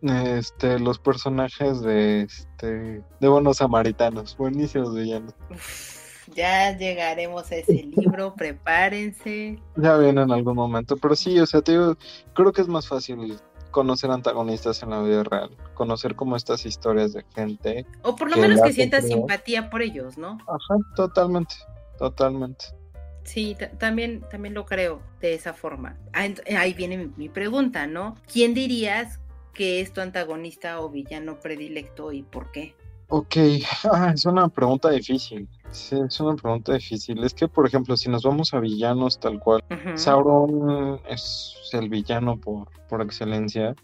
[0.01, 5.33] Este, los personajes de este de buenos samaritanos, buenísimos villanos.
[6.33, 9.59] ya llegaremos a ese libro, prepárense.
[9.75, 11.97] Ya viene en algún momento, pero sí, o sea, te digo,
[12.33, 13.37] creo que es más fácil
[13.73, 17.85] conocer antagonistas en la vida real, conocer como estas historias de gente.
[18.03, 20.37] O por lo menos que sientas simpatía por ellos, ¿no?
[20.47, 21.55] Ajá, totalmente,
[21.97, 22.67] totalmente.
[23.23, 25.97] Sí, también, también lo creo de esa forma.
[26.13, 28.15] Ah, ahí viene mi, pregunta, ¿no?
[28.31, 29.19] ¿Quién dirías
[29.53, 32.75] que es tu antagonista o villano predilecto y por qué?
[33.09, 33.35] Ok,
[33.91, 35.47] ah, es una pregunta difícil.
[35.71, 37.23] Sí, es una pregunta difícil.
[37.23, 39.63] Es que, por ejemplo, si nos vamos a villanos tal cual,
[39.95, 43.75] Sauron es el villano por, por excelencia,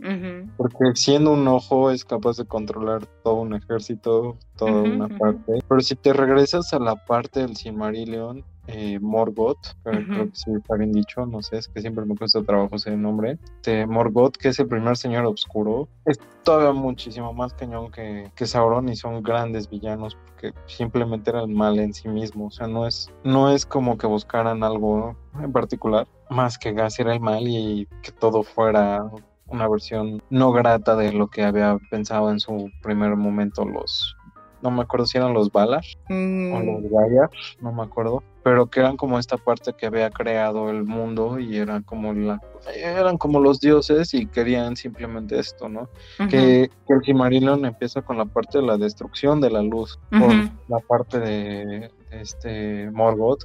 [0.57, 5.59] porque siendo un ojo es capaz de controlar todo un ejército, toda una parte.
[5.67, 10.76] Pero si te regresas a la parte del Silmarillion, eh, Morgoth, creo que sí está
[10.76, 13.38] bien dicho, no sé, es que siempre me cuesta trabajo ese nombre.
[13.57, 18.45] Este, Morgoth, que es el primer señor oscuro, es todavía muchísimo más cañón que, que
[18.45, 22.67] Sauron y son grandes villanos porque simplemente era el mal en sí mismo, o sea,
[22.67, 27.20] no es, no es como que buscaran algo en particular, más que Gas era el
[27.20, 29.09] mal y que todo fuera
[29.47, 34.15] una versión no grata de lo que había pensado en su primer momento los
[34.62, 36.66] no me acuerdo si eran los Valar o mm.
[36.66, 37.30] los Gaia,
[37.62, 41.57] no me acuerdo, pero que eran como esta parte que había creado el mundo y
[41.57, 42.41] era como la
[42.76, 45.89] eran como los dioses y querían simplemente esto, ¿no?
[46.30, 50.32] que, el Silmarillion empieza con la parte de la destrucción de la luz, por
[50.68, 53.43] la parte de, este Morgoth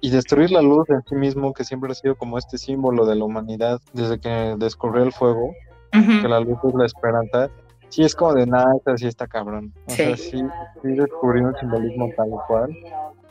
[0.00, 3.14] y destruir la luz en sí mismo, que siempre ha sido como este símbolo de
[3.14, 5.54] la humanidad desde que descubrió el fuego,
[5.90, 7.50] que la luz es la esperanza,
[7.88, 9.72] sí es como de nada, así está cabrón.
[9.86, 10.42] O sea, sí,
[10.82, 12.76] sí descubrió un simbolismo tal cual.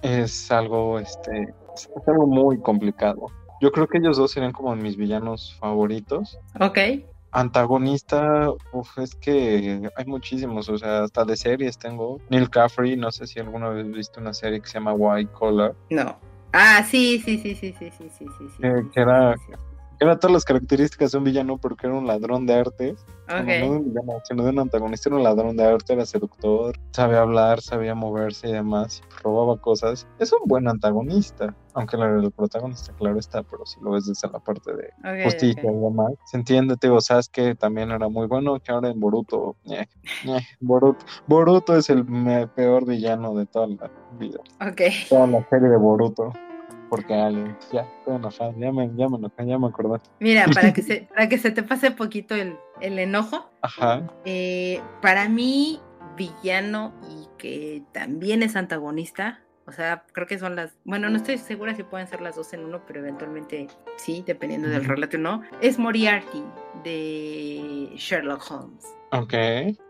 [0.01, 3.27] Es algo, este, es algo muy complicado.
[3.61, 6.39] Yo creo que ellos dos serían como mis villanos favoritos.
[6.59, 6.79] Ok.
[7.31, 12.19] Antagonista, uf, es que hay muchísimos, o sea, hasta de series tengo.
[12.29, 15.73] Neil Caffrey, no sé si alguna vez viste una serie que se llama White Collar.
[15.89, 16.15] No.
[16.51, 18.61] Ah, sí, sí, sí, sí, sí, sí, sí, sí.
[18.61, 19.35] Que, que era,
[20.03, 22.95] era todas las características de un villano porque era un ladrón de arte.
[23.27, 26.77] No, de un villano, sino de un antagonista, era un ladrón de arte, era seductor,
[26.91, 30.05] sabía hablar, sabía moverse y demás, robaba cosas.
[30.19, 34.39] Es un buen antagonista, aunque el, protagonista, claro está, pero si lo ves desde la
[34.39, 38.71] parte de justicia y demás, se entiende, te sabes que también era muy bueno, que
[38.71, 39.87] ahora en Boruto, eh,
[40.25, 42.05] eh, Boruto, Boruto es el
[42.55, 43.89] peor villano de toda la
[44.19, 44.39] vida.
[45.09, 46.33] Toda la serie de Boruto
[46.95, 49.17] porque alguien, ya, estoy enojado, ya me, ya me
[49.47, 49.99] ya me acordé.
[50.19, 53.49] Mira, para que se, para que se te pase un poquito el, el enojo.
[53.63, 54.03] Ajá.
[54.25, 55.79] Eh, para mí,
[56.15, 61.39] villano y que también es antagonista, o sea, creo que son las, bueno, no estoy
[61.39, 65.19] segura si pueden ser las dos en uno, pero eventualmente sí, dependiendo del relato o
[65.19, 65.41] no.
[65.61, 66.43] Es Moriarty
[66.83, 68.85] de Sherlock Holmes.
[69.13, 69.33] Ok.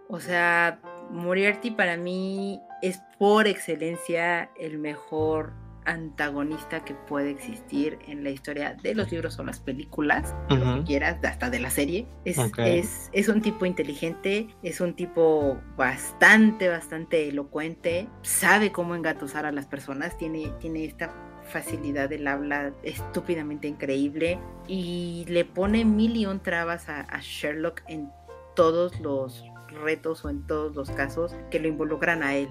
[0.08, 0.80] O sea,
[1.12, 5.52] Moriarty para mí es por excelencia el mejor
[5.86, 10.84] antagonista que puede existir en la historia de los libros o las películas, lo que
[10.84, 12.08] quieras, hasta de la serie.
[12.26, 19.46] Es, es, es, un tipo inteligente, es un tipo bastante, bastante elocuente, sabe cómo engatusar
[19.46, 21.14] a las personas, tiene, tiene esta
[21.44, 27.82] facilidad del habla estúpidamente increíble y le pone mil y un trabas a, a Sherlock
[27.88, 28.10] en
[28.56, 29.44] todos los
[29.76, 32.50] retos o en todos los casos que lo involucran a él.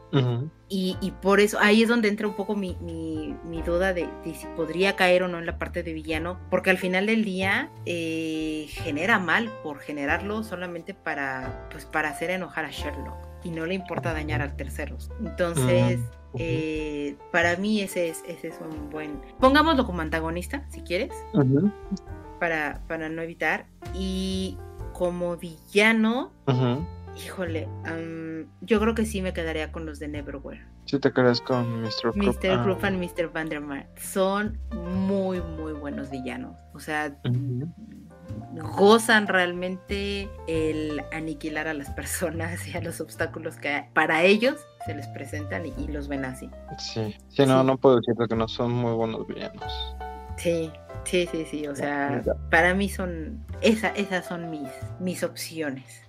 [0.68, 2.76] y, por eso ahí es donde entra un poco mi,
[3.64, 7.06] duda de, si podría caer o no en la parte de villano, porque al final
[7.06, 13.16] del día eh, genera mal por generarlo solamente para, pues, para hacer enojar a Sherlock
[13.44, 15.10] y no le importa dañar a terceros.
[15.20, 16.00] Entonces...
[16.38, 19.20] Eh, para mí ese es, ese es un buen...
[19.38, 21.12] Pongámoslo como antagonista, si quieres,
[22.40, 23.66] para, para no evitar.
[23.94, 24.56] Y
[24.92, 26.30] como villano,
[27.16, 27.68] Híjole,
[28.60, 30.64] yo creo que sí me quedaría con los de Neverwhere.
[30.86, 32.12] Sí te quedas con Mr.
[32.12, 32.16] Krupp.
[32.16, 32.78] Mr.
[32.82, 32.90] Ah.
[32.90, 33.32] y Mr.
[33.32, 33.86] Vandermeer.
[33.96, 36.56] Son muy, muy buenos villanos.
[36.74, 37.16] O sea,
[38.76, 44.56] gozan realmente el aniquilar a las personas y a los obstáculos que para ellos
[44.86, 46.50] se les presentan y, los ven así.
[46.78, 49.96] Sí, sí, no, no puedo decir que no son muy buenos villanos.
[50.36, 50.72] Sí,
[51.04, 51.66] sí, sí, sí.
[51.68, 56.01] O sea, para mí son, esa, esas son mis, mis opciones.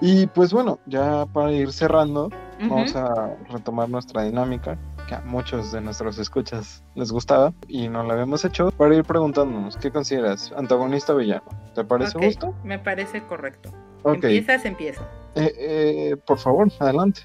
[0.00, 5.72] Y pues bueno, ya para ir cerrando, vamos a retomar nuestra dinámica que a muchos
[5.72, 10.52] de nuestros escuchas les gustaba y no la habíamos hecho para ir preguntándonos, ¿qué consideras?
[10.56, 11.44] ¿Antagonista o villano?
[11.74, 12.54] ¿Te parece justo?
[12.64, 13.70] Me parece correcto.
[14.04, 15.02] Empiezas, empiezo.
[15.34, 17.22] Eh, eh, por favor, adelante.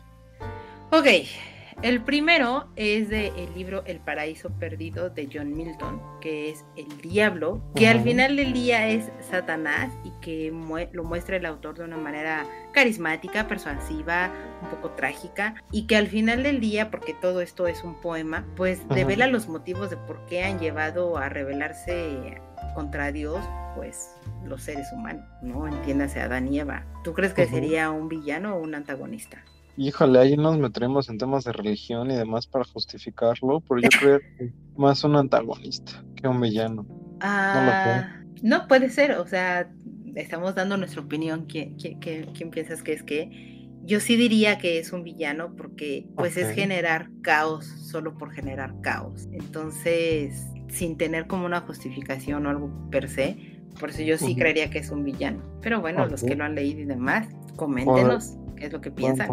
[0.91, 1.05] Ok,
[1.81, 6.87] el primero es del el libro El paraíso perdido de John Milton, que es el
[7.01, 10.51] diablo, que al final del día es Satanás y que
[10.91, 16.07] lo muestra el autor de una manera carismática, persuasiva, un poco trágica, y que al
[16.07, 20.25] final del día, porque todo esto es un poema, pues revela los motivos de por
[20.25, 22.41] qué han llevado a rebelarse
[22.75, 23.39] contra Dios,
[23.75, 25.67] pues los seres humanos, ¿no?
[25.67, 26.85] Entiéndase Adán y Eva.
[27.03, 29.43] ¿Tú crees que sería un villano o un antagonista?
[29.81, 34.19] Híjole, ahí nos meteremos en temas de religión y demás para justificarlo, pero yo creo
[34.19, 36.85] que más un antagonista que un villano.
[37.21, 39.71] Ah, no, puede ser, o sea,
[40.15, 41.45] estamos dando nuestra opinión.
[41.45, 41.77] ¿Quién,
[42.51, 43.69] piensas que es que?
[43.85, 48.73] Yo sí diría que es un villano porque pues es generar caos solo por generar
[48.81, 49.29] caos.
[49.31, 54.69] Entonces, sin tener como una justificación o algo per se, por eso yo sí creería
[54.69, 55.41] que es un villano.
[55.61, 59.29] Pero bueno, los que lo han leído y demás, coméntenos qué es lo que piensan.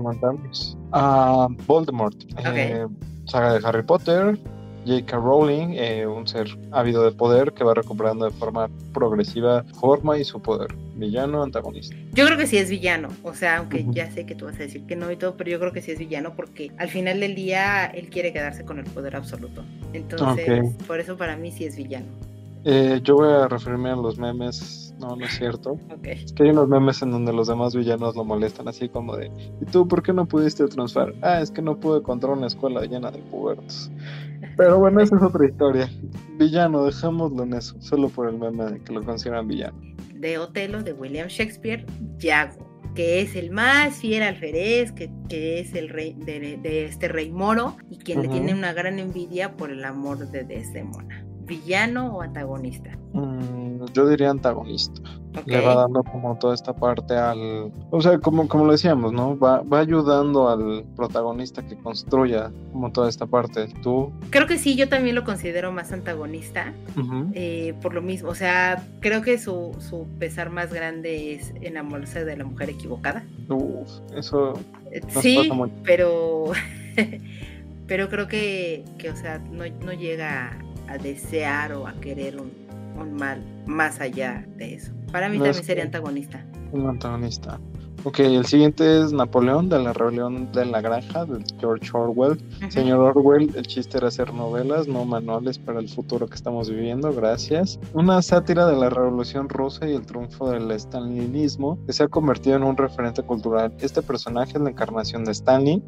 [0.93, 2.87] Ah, Voldemort, eh,
[3.27, 4.39] saga de Harry Potter,
[4.87, 5.17] J.K.
[5.17, 10.25] Rowling, eh, un ser ávido de poder que va recuperando de forma progresiva forma y
[10.25, 10.69] su poder.
[10.95, 11.95] Villano, antagonista.
[12.15, 14.61] Yo creo que sí es villano, o sea, aunque ya sé que tú vas a
[14.61, 17.21] decir que no y todo, pero yo creo que sí es villano porque al final
[17.21, 19.63] del día él quiere quedarse con el poder absoluto.
[19.93, 22.07] Entonces, por eso para mí sí es villano.
[22.65, 24.86] Eh, yo voy a referirme a los memes.
[24.99, 25.79] No, no es cierto.
[26.03, 29.31] Es que hay unos memes en donde los demás villanos lo molestan, así como de:
[29.61, 31.15] ¿Y tú por qué no pudiste transfer?
[31.23, 33.91] Ah, es que no pude encontrar una escuela llena de pubertos.
[34.57, 35.91] Pero bueno, esa es otra historia.
[36.39, 39.79] Villano, dejémoslo en eso, solo por el meme de que lo consideran villano.
[40.15, 41.85] De Otelo, de William Shakespeare,
[42.19, 42.67] Yago
[42.97, 47.77] que es el más fiel alférez, que, que es el rey de, este rey moro
[47.91, 51.25] y quien le tiene una gran envidia por el amor de Desdemona.
[51.45, 52.99] ¿Villano o antagonista?
[53.13, 53.56] Mm,
[53.93, 55.03] yo diría antagonista
[55.45, 59.39] le va dando como toda esta parte al, o sea, como, como lo decíamos, ¿no?
[59.39, 63.69] Va, va ayudando al protagonista que construya como toda esta parte.
[63.83, 64.13] ¿Tú?
[64.31, 66.73] Creo que sí, yo también lo considero más antagonista,
[67.35, 72.25] eh, por lo mismo, o sea, creo que su, su pesar más grande es enamorarse
[72.25, 73.25] de la mujer equivocada.
[73.49, 74.55] Uf, eso...
[74.91, 75.51] Eh, sí,
[75.85, 76.53] pero...
[77.87, 80.59] pero creo que, que, o sea, no, no llega
[80.89, 82.66] a desear o a querer un,
[82.97, 84.93] un mal más allá de eso.
[85.13, 86.45] Para mí también sería antagonista.
[86.73, 87.61] Un antagonista.
[88.07, 92.41] Ok, el siguiente es Napoleón de la Rebelión de la Granja de George Orwell.
[92.69, 97.13] Señor Orwell, el chiste era hacer novelas, no manuales para el futuro que estamos viviendo,
[97.13, 97.81] gracias.
[97.95, 102.55] Una sátira de la Revolución Rusa y el triunfo del stalinismo que se ha convertido
[102.55, 103.75] en un referente cultural.
[103.81, 105.83] Este personaje es la encarnación de Stalin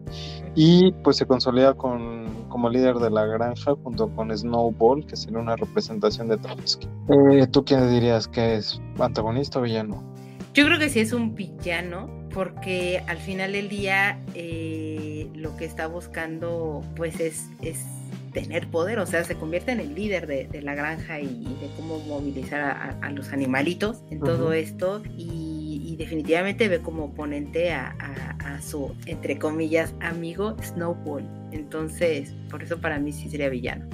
[0.57, 5.39] y pues se consolida con, como líder de la granja junto con Snowball, que sería
[5.39, 6.89] una representación de Trotsky.
[7.11, 10.18] Eh, ¿Tú quién dirías que es antagonista o villano?
[10.59, 15.65] Yo creo que sí es un villano, porque al final del día eh, lo que
[15.65, 17.85] está buscando pues es, es
[18.33, 22.01] tener poder, o sea, se convierte en el líder de, la granja y, de cómo
[22.01, 27.95] movilizar a, los animalitos en todo esto y, definitivamente ve como oponente a,
[28.41, 31.25] a, su, entre comillas, amigo Snowball.
[31.53, 33.87] Entonces, por eso para mí sí sería villano.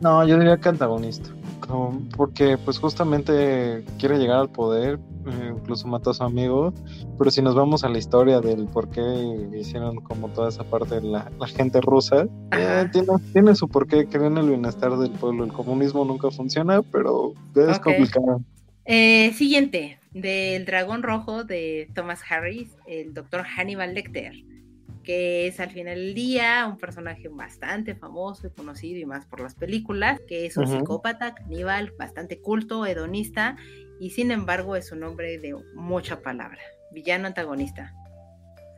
[0.00, 1.28] No, yo diría que antagonista,
[2.16, 6.72] porque pues justamente quiere llegar al poder, eh, incluso mató a su amigo,
[7.18, 9.02] pero si nos vamos a la historia del por qué
[9.54, 12.26] hicieron como toda esa parte de la, gente rusa,
[12.56, 16.80] eh, tiene, tiene, su porqué, creen en el bienestar del pueblo, el comunismo nunca funciona,
[16.80, 18.40] pero es complicado.
[18.86, 24.32] Eh, siguiente, del dragón rojo de Thomas Harris, el doctor Hannibal Lecter
[25.02, 29.40] que es al final del día un personaje bastante famoso y conocido y más por
[29.40, 33.56] las películas, que es un psicópata, caníbal, bastante culto, hedonista
[33.98, 36.58] y sin embargo es un hombre de mucha palabra.
[36.92, 37.94] Villano antagonista.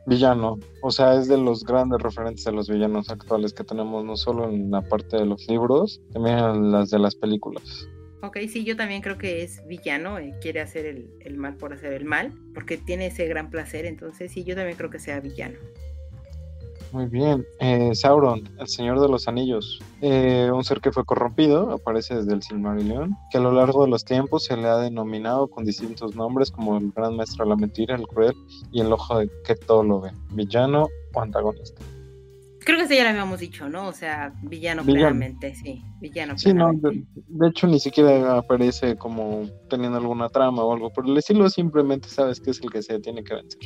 [0.05, 4.17] Villano, o sea, es de los grandes referentes de los villanos actuales que tenemos, no
[4.17, 7.87] solo en la parte de los libros, también en las de las películas.
[8.21, 11.73] Ok, sí, yo también creo que es villano, eh, quiere hacer el, el, mal por
[11.73, 15.19] hacer el mal, porque tiene ese gran placer, entonces sí, yo también creo que sea
[15.21, 15.57] villano.
[16.93, 17.43] Muy bien.
[17.59, 19.81] Eh, Sauron, el Señor de los Anillos.
[20.01, 23.89] Eh, un ser que fue corrompido, aparece desde el Silmarillion, que a lo largo de
[23.89, 27.55] los tiempos se le ha denominado con distintos nombres como el Gran Maestro de la
[27.55, 28.35] Mentira, el Cruel
[28.71, 30.11] y el Ojo de que todo lo ve.
[30.33, 31.81] Villano o antagonista.
[32.59, 33.87] Creo que eso ya lo habíamos dicho, ¿no?
[33.87, 35.83] O sea, villano, claramente, sí.
[35.99, 36.37] Villano.
[36.37, 37.03] Sí, no, de,
[37.49, 42.39] hecho ni siquiera aparece como teniendo alguna trama o algo por el estilo, simplemente sabes
[42.39, 43.59] que es el que se tiene que vencer.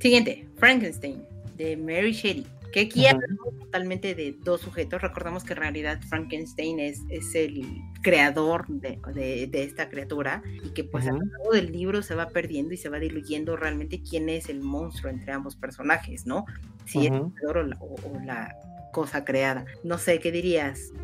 [0.00, 5.00] Siguiente, Frankenstein de Mary Shelley, que aquí hablamos totalmente de dos sujetos.
[5.00, 7.64] Recordamos que en realidad Frankenstein es, es el
[8.02, 12.74] creador de, esta criatura y que pues a lo largo del libro se va perdiendo
[12.74, 16.44] y se va diluyendo realmente quién es el monstruo entre ambos personajes, ¿no?
[16.84, 18.54] Si es el creador o la,
[18.96, 19.66] cosa creada.
[19.84, 20.94] No sé, ¿qué dirías?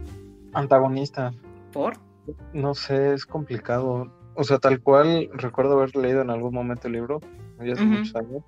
[0.55, 1.31] Antagonista.
[1.73, 1.99] ¿Por?
[2.55, 4.11] No sé, es complicado.
[4.35, 7.21] O sea, tal cual recuerdo haber leído en algún momento el libro,
[7.63, 8.43] ya hace muchos años,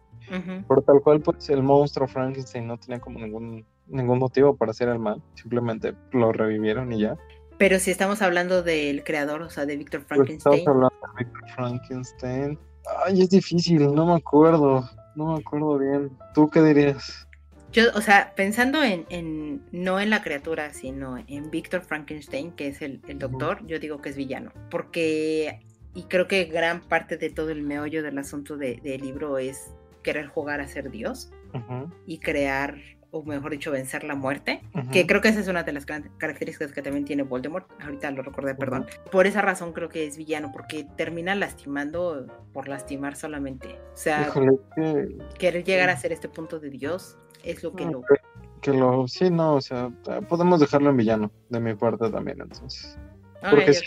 [0.67, 4.89] por tal cual, pues el monstruo Frankenstein no tenía como ningún, ningún motivo para hacer
[4.89, 7.17] el mal, simplemente lo revivieron y ya.
[7.59, 10.59] Pero si estamos hablando del creador, o sea, de Víctor Frankenstein.
[10.59, 12.59] estamos hablando de Víctor Frankenstein.
[13.07, 16.11] Ay, es difícil, no me acuerdo, no me acuerdo bien.
[16.35, 17.27] ¿Tú qué dirías?
[17.73, 22.69] Yo, o sea, pensando en, en no en la criatura, sino en Víctor Frankenstein, que
[22.69, 25.61] es el, doctor, yo digo que es villano, porque,
[25.93, 29.73] y creo que gran parte de todo el meollo del asunto del libro es
[30.05, 31.33] querer jugar a ser Dios
[32.07, 32.77] y crear,
[33.11, 36.73] o mejor dicho, vencer la muerte, que creo que esa es una de las características
[36.73, 38.87] que también tiene Voldemort, ahorita lo recordé, perdón.
[39.11, 43.79] Por esa razón creo que es villano, porque termina lastimando por lastimar solamente.
[43.93, 44.33] O sea,
[45.39, 48.03] querer llegar a ser este punto de Dios es lo que lo...
[48.61, 49.91] Que lo, sí, no, o sea,
[50.29, 52.99] podemos dejarlo en villano, de mi parte también, entonces.
[53.51, 53.83] Porque es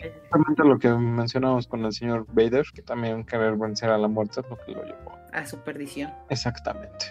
[0.58, 4.50] lo que mencionamos con el señor Vader, que también querer vencer a la muerte es
[4.50, 6.12] lo que lo llevó a su perdición.
[6.30, 7.06] Exactamente.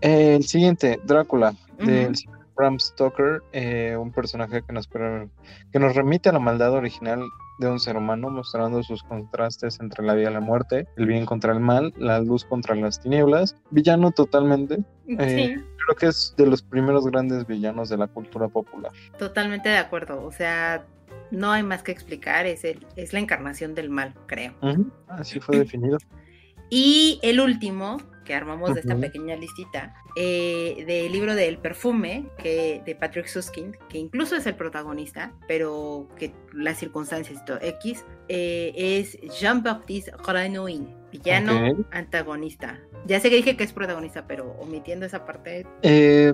[0.00, 2.14] el siguiente, Drácula, del
[2.56, 7.22] Bram Stoker, eh, un personaje que nos, que nos remite a la maldad original
[7.58, 11.24] de un ser humano, mostrando sus contrastes entre la vida y la muerte, el bien
[11.24, 14.82] contra el mal, la luz contra las tinieblas, villano totalmente.
[15.06, 18.90] Eh, creo que es de los primeros grandes villanos de la cultura popular.
[19.18, 20.84] Totalmente de acuerdo, o sea,
[21.34, 24.54] no hay más que explicar, es, el, es la encarnación del mal, creo.
[25.08, 25.98] Así fue definido.
[26.70, 32.26] Y el último, que armamos de esta pequeña listita, eh, del libro de El Perfume,
[32.38, 38.72] que, de Patrick Susskind, que incluso es el protagonista, pero que las circunstancias X, eh,
[38.76, 42.80] es Jean-Baptiste Grenouille, villano antagonista.
[43.06, 45.66] Ya sé que dije que es protagonista, pero omitiendo esa parte.
[45.82, 46.32] Eh,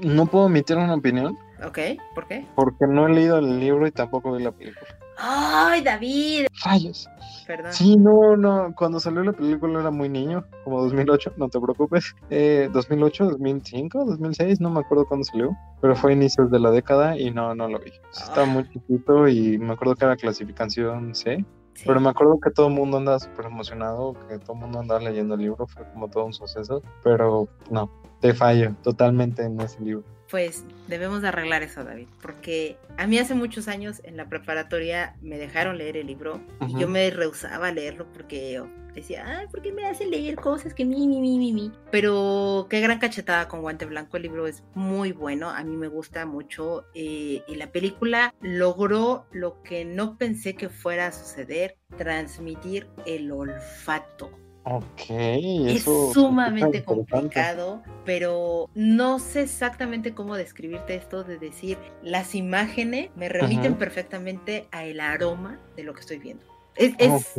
[0.00, 1.36] no puedo omitir una opinión.
[1.66, 1.78] Ok,
[2.14, 2.46] ¿por qué?
[2.54, 4.86] Porque no he leído el libro y tampoco vi la película.
[5.18, 6.46] ¡Ay, David!
[6.62, 7.08] Fallos.
[7.46, 7.72] Perdón.
[7.72, 8.72] Sí, no, no.
[8.76, 12.14] Cuando salió la película era muy niño, como 2008, no te preocupes.
[12.30, 16.70] Eh, 2008, 2005, 2006, no me acuerdo cuándo salió, pero fue a inicios de la
[16.70, 17.92] década y no, no lo vi.
[18.12, 21.44] Estaba muy chiquito y me acuerdo que era clasificación C.
[21.84, 25.00] Pero me acuerdo que todo el mundo andaba súper emocionado, que todo el mundo andaba
[25.00, 27.90] leyendo el libro, fue como todo un suceso, pero no,
[28.20, 33.18] te fallo totalmente en ese libro pues debemos de arreglar eso, David, porque a mí
[33.18, 37.68] hace muchos años en la preparatoria me dejaron leer el libro y yo me rehusaba
[37.68, 38.60] a leerlo porque
[38.94, 41.72] decía, ay, ¿por qué me hacen leer cosas que mi, mi, mi, mi, mi?
[41.90, 45.88] Pero qué gran cachetada con guante blanco, el libro es muy bueno, a mí me
[45.88, 51.76] gusta mucho eh, y la película logró lo que no pensé que fuera a suceder,
[51.96, 54.30] transmitir el olfato
[54.68, 63.10] Ok, es sumamente complicado, pero no sé exactamente cómo describirte esto de decir las imágenes
[63.14, 66.44] me remiten perfectamente a el aroma de lo que estoy viendo.
[66.74, 67.32] Es, es,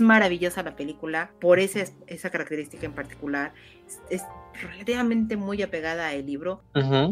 [0.00, 3.52] maravillosa la película por esa, esa característica en particular.
[4.10, 4.22] Es,
[4.62, 6.62] relativamente muy apegada al libro,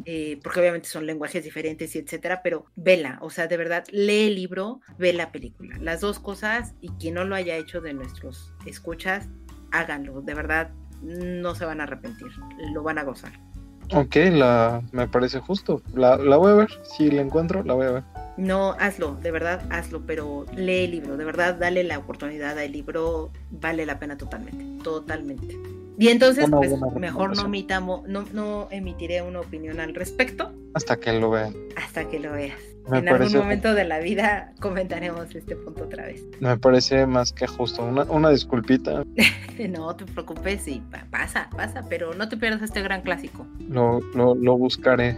[0.06, 4.28] eh, porque obviamente son lenguajes diferentes y etcétera, pero vela, o sea, de verdad, lee
[4.28, 5.76] el libro, ve la película.
[5.78, 9.28] Las dos cosas, y quien no lo haya hecho de nuestros escuchas,
[9.72, 10.70] háganlo, de verdad,
[11.02, 12.28] no se van a arrepentir,
[12.72, 13.32] lo van a gozar.
[13.92, 15.82] Ok, la, me parece justo.
[15.94, 18.04] La, la voy a ver, si la encuentro, la voy a ver.
[18.36, 22.72] No, hazlo, de verdad, hazlo, pero lee el libro, de verdad, dale la oportunidad al
[22.72, 25.56] libro, vale la pena totalmente, totalmente.
[25.96, 30.52] Y entonces, pues mejor no, omitamos, no, no emitiré una opinión al respecto.
[30.74, 31.54] Hasta que lo vean.
[31.76, 32.58] Hasta que lo veas.
[32.92, 36.24] en algún momento de la vida comentaremos este punto otra vez.
[36.40, 37.84] Me parece más que justo.
[37.84, 39.04] Una, una disculpita.
[39.70, 40.82] no te preocupes, sí,
[41.12, 43.46] pasa, pasa, pero no te pierdas este gran clásico.
[43.60, 45.16] Lo, lo, lo buscaré.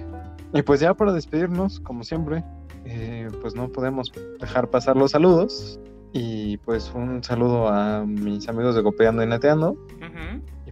[0.52, 2.44] Y pues ya para despedirnos, como siempre,
[2.86, 5.78] eh, pues no podemos dejar pasar los saludos.
[6.12, 9.76] Y pues un saludo a mis amigos de Copiando y Neteando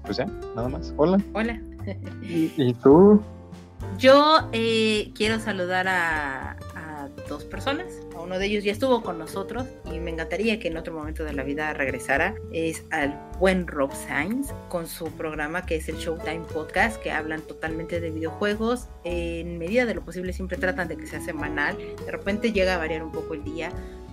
[0.05, 0.93] pues ya, nada más.
[0.97, 1.19] Hola.
[1.33, 1.61] Hola.
[2.23, 3.23] ¿Y, tú?
[3.99, 6.57] Yo eh, quiero saludar a,
[7.29, 7.93] dos personas.
[8.21, 11.33] Uno de ellos ya estuvo con nosotros y me encantaría que en otro momento de
[11.33, 12.35] la vida regresara.
[12.53, 17.43] Es al buen Rob Sainz con su programa que es el Showtime Podcast, que hablan
[17.43, 18.89] totalmente de videojuegos.
[19.05, 21.77] en medida de lo posible siempre tratan de que sea semanal.
[22.05, 23.71] De repente llega a variar un poco el día,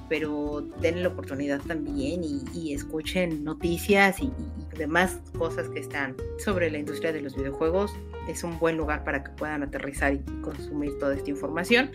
[0.10, 4.30] pero denle la oportunidad también y, escuchen noticias y,
[4.78, 7.92] demás cosas que están sobre la industria de los videojuegos.
[8.28, 11.92] Es un buen lugar para que puedan aterrizar y consumir toda esta información.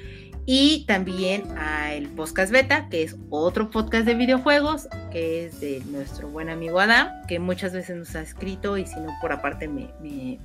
[0.49, 5.83] Y también a el podcast beta, que es otro podcast de videojuegos, que es de
[5.91, 9.67] nuestro buen amigo Adam, que muchas veces nos ha escrito y si no por aparte
[9.67, 9.91] me,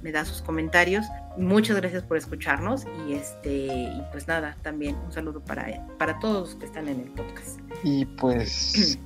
[0.02, 1.06] me, da sus comentarios.
[1.38, 6.50] Muchas gracias por escucharnos y este y pues nada, también un saludo para, para todos
[6.50, 7.60] los que están en el podcast.
[7.84, 8.98] Y pues,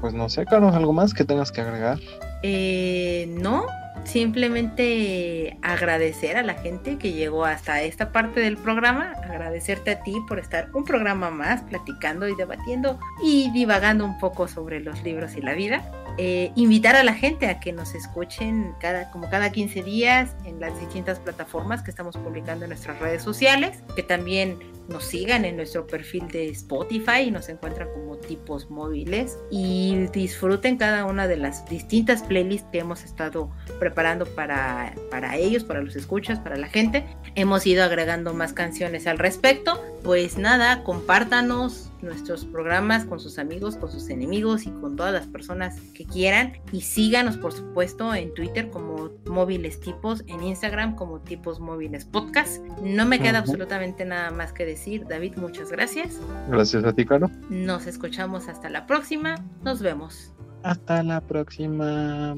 [0.00, 1.98] pues no sé, Carlos, ¿algo más que tengas que agregar?
[2.48, 3.66] Eh, no,
[4.04, 10.14] simplemente agradecer a la gente que llegó hasta esta parte del programa, agradecerte a ti
[10.28, 15.36] por estar un programa más platicando y debatiendo y divagando un poco sobre los libros
[15.36, 15.82] y la vida.
[16.18, 20.60] Eh, invitar a la gente a que nos escuchen cada, como cada 15 días en
[20.60, 25.56] las distintas plataformas que estamos publicando en nuestras redes sociales, que también nos sigan en
[25.56, 31.36] nuestro perfil de Spotify y nos encuentran como tipos móviles y disfruten cada una de
[31.36, 33.50] las distintas playlists que hemos estado
[33.86, 37.06] preparando para, para ellos, para los escuchas, para la gente.
[37.36, 39.80] Hemos ido agregando más canciones al respecto.
[40.02, 45.28] Pues nada, compártanos, nuestros programas con sus amigos, con sus enemigos y con todas las
[45.28, 46.54] personas que quieran.
[46.72, 52.60] Y síganos, por supuesto, en Twitter como móviles tipos, en Instagram como tipos móviles podcast.
[52.82, 55.06] No me queda absolutamente nada más que decir.
[55.06, 56.20] David, muchas gracias.
[56.48, 57.30] Gracias a ti, Caro.
[57.50, 59.36] Nos escuchamos hasta la próxima.
[59.62, 60.32] Nos vemos.
[60.64, 62.34] Hasta la próxima.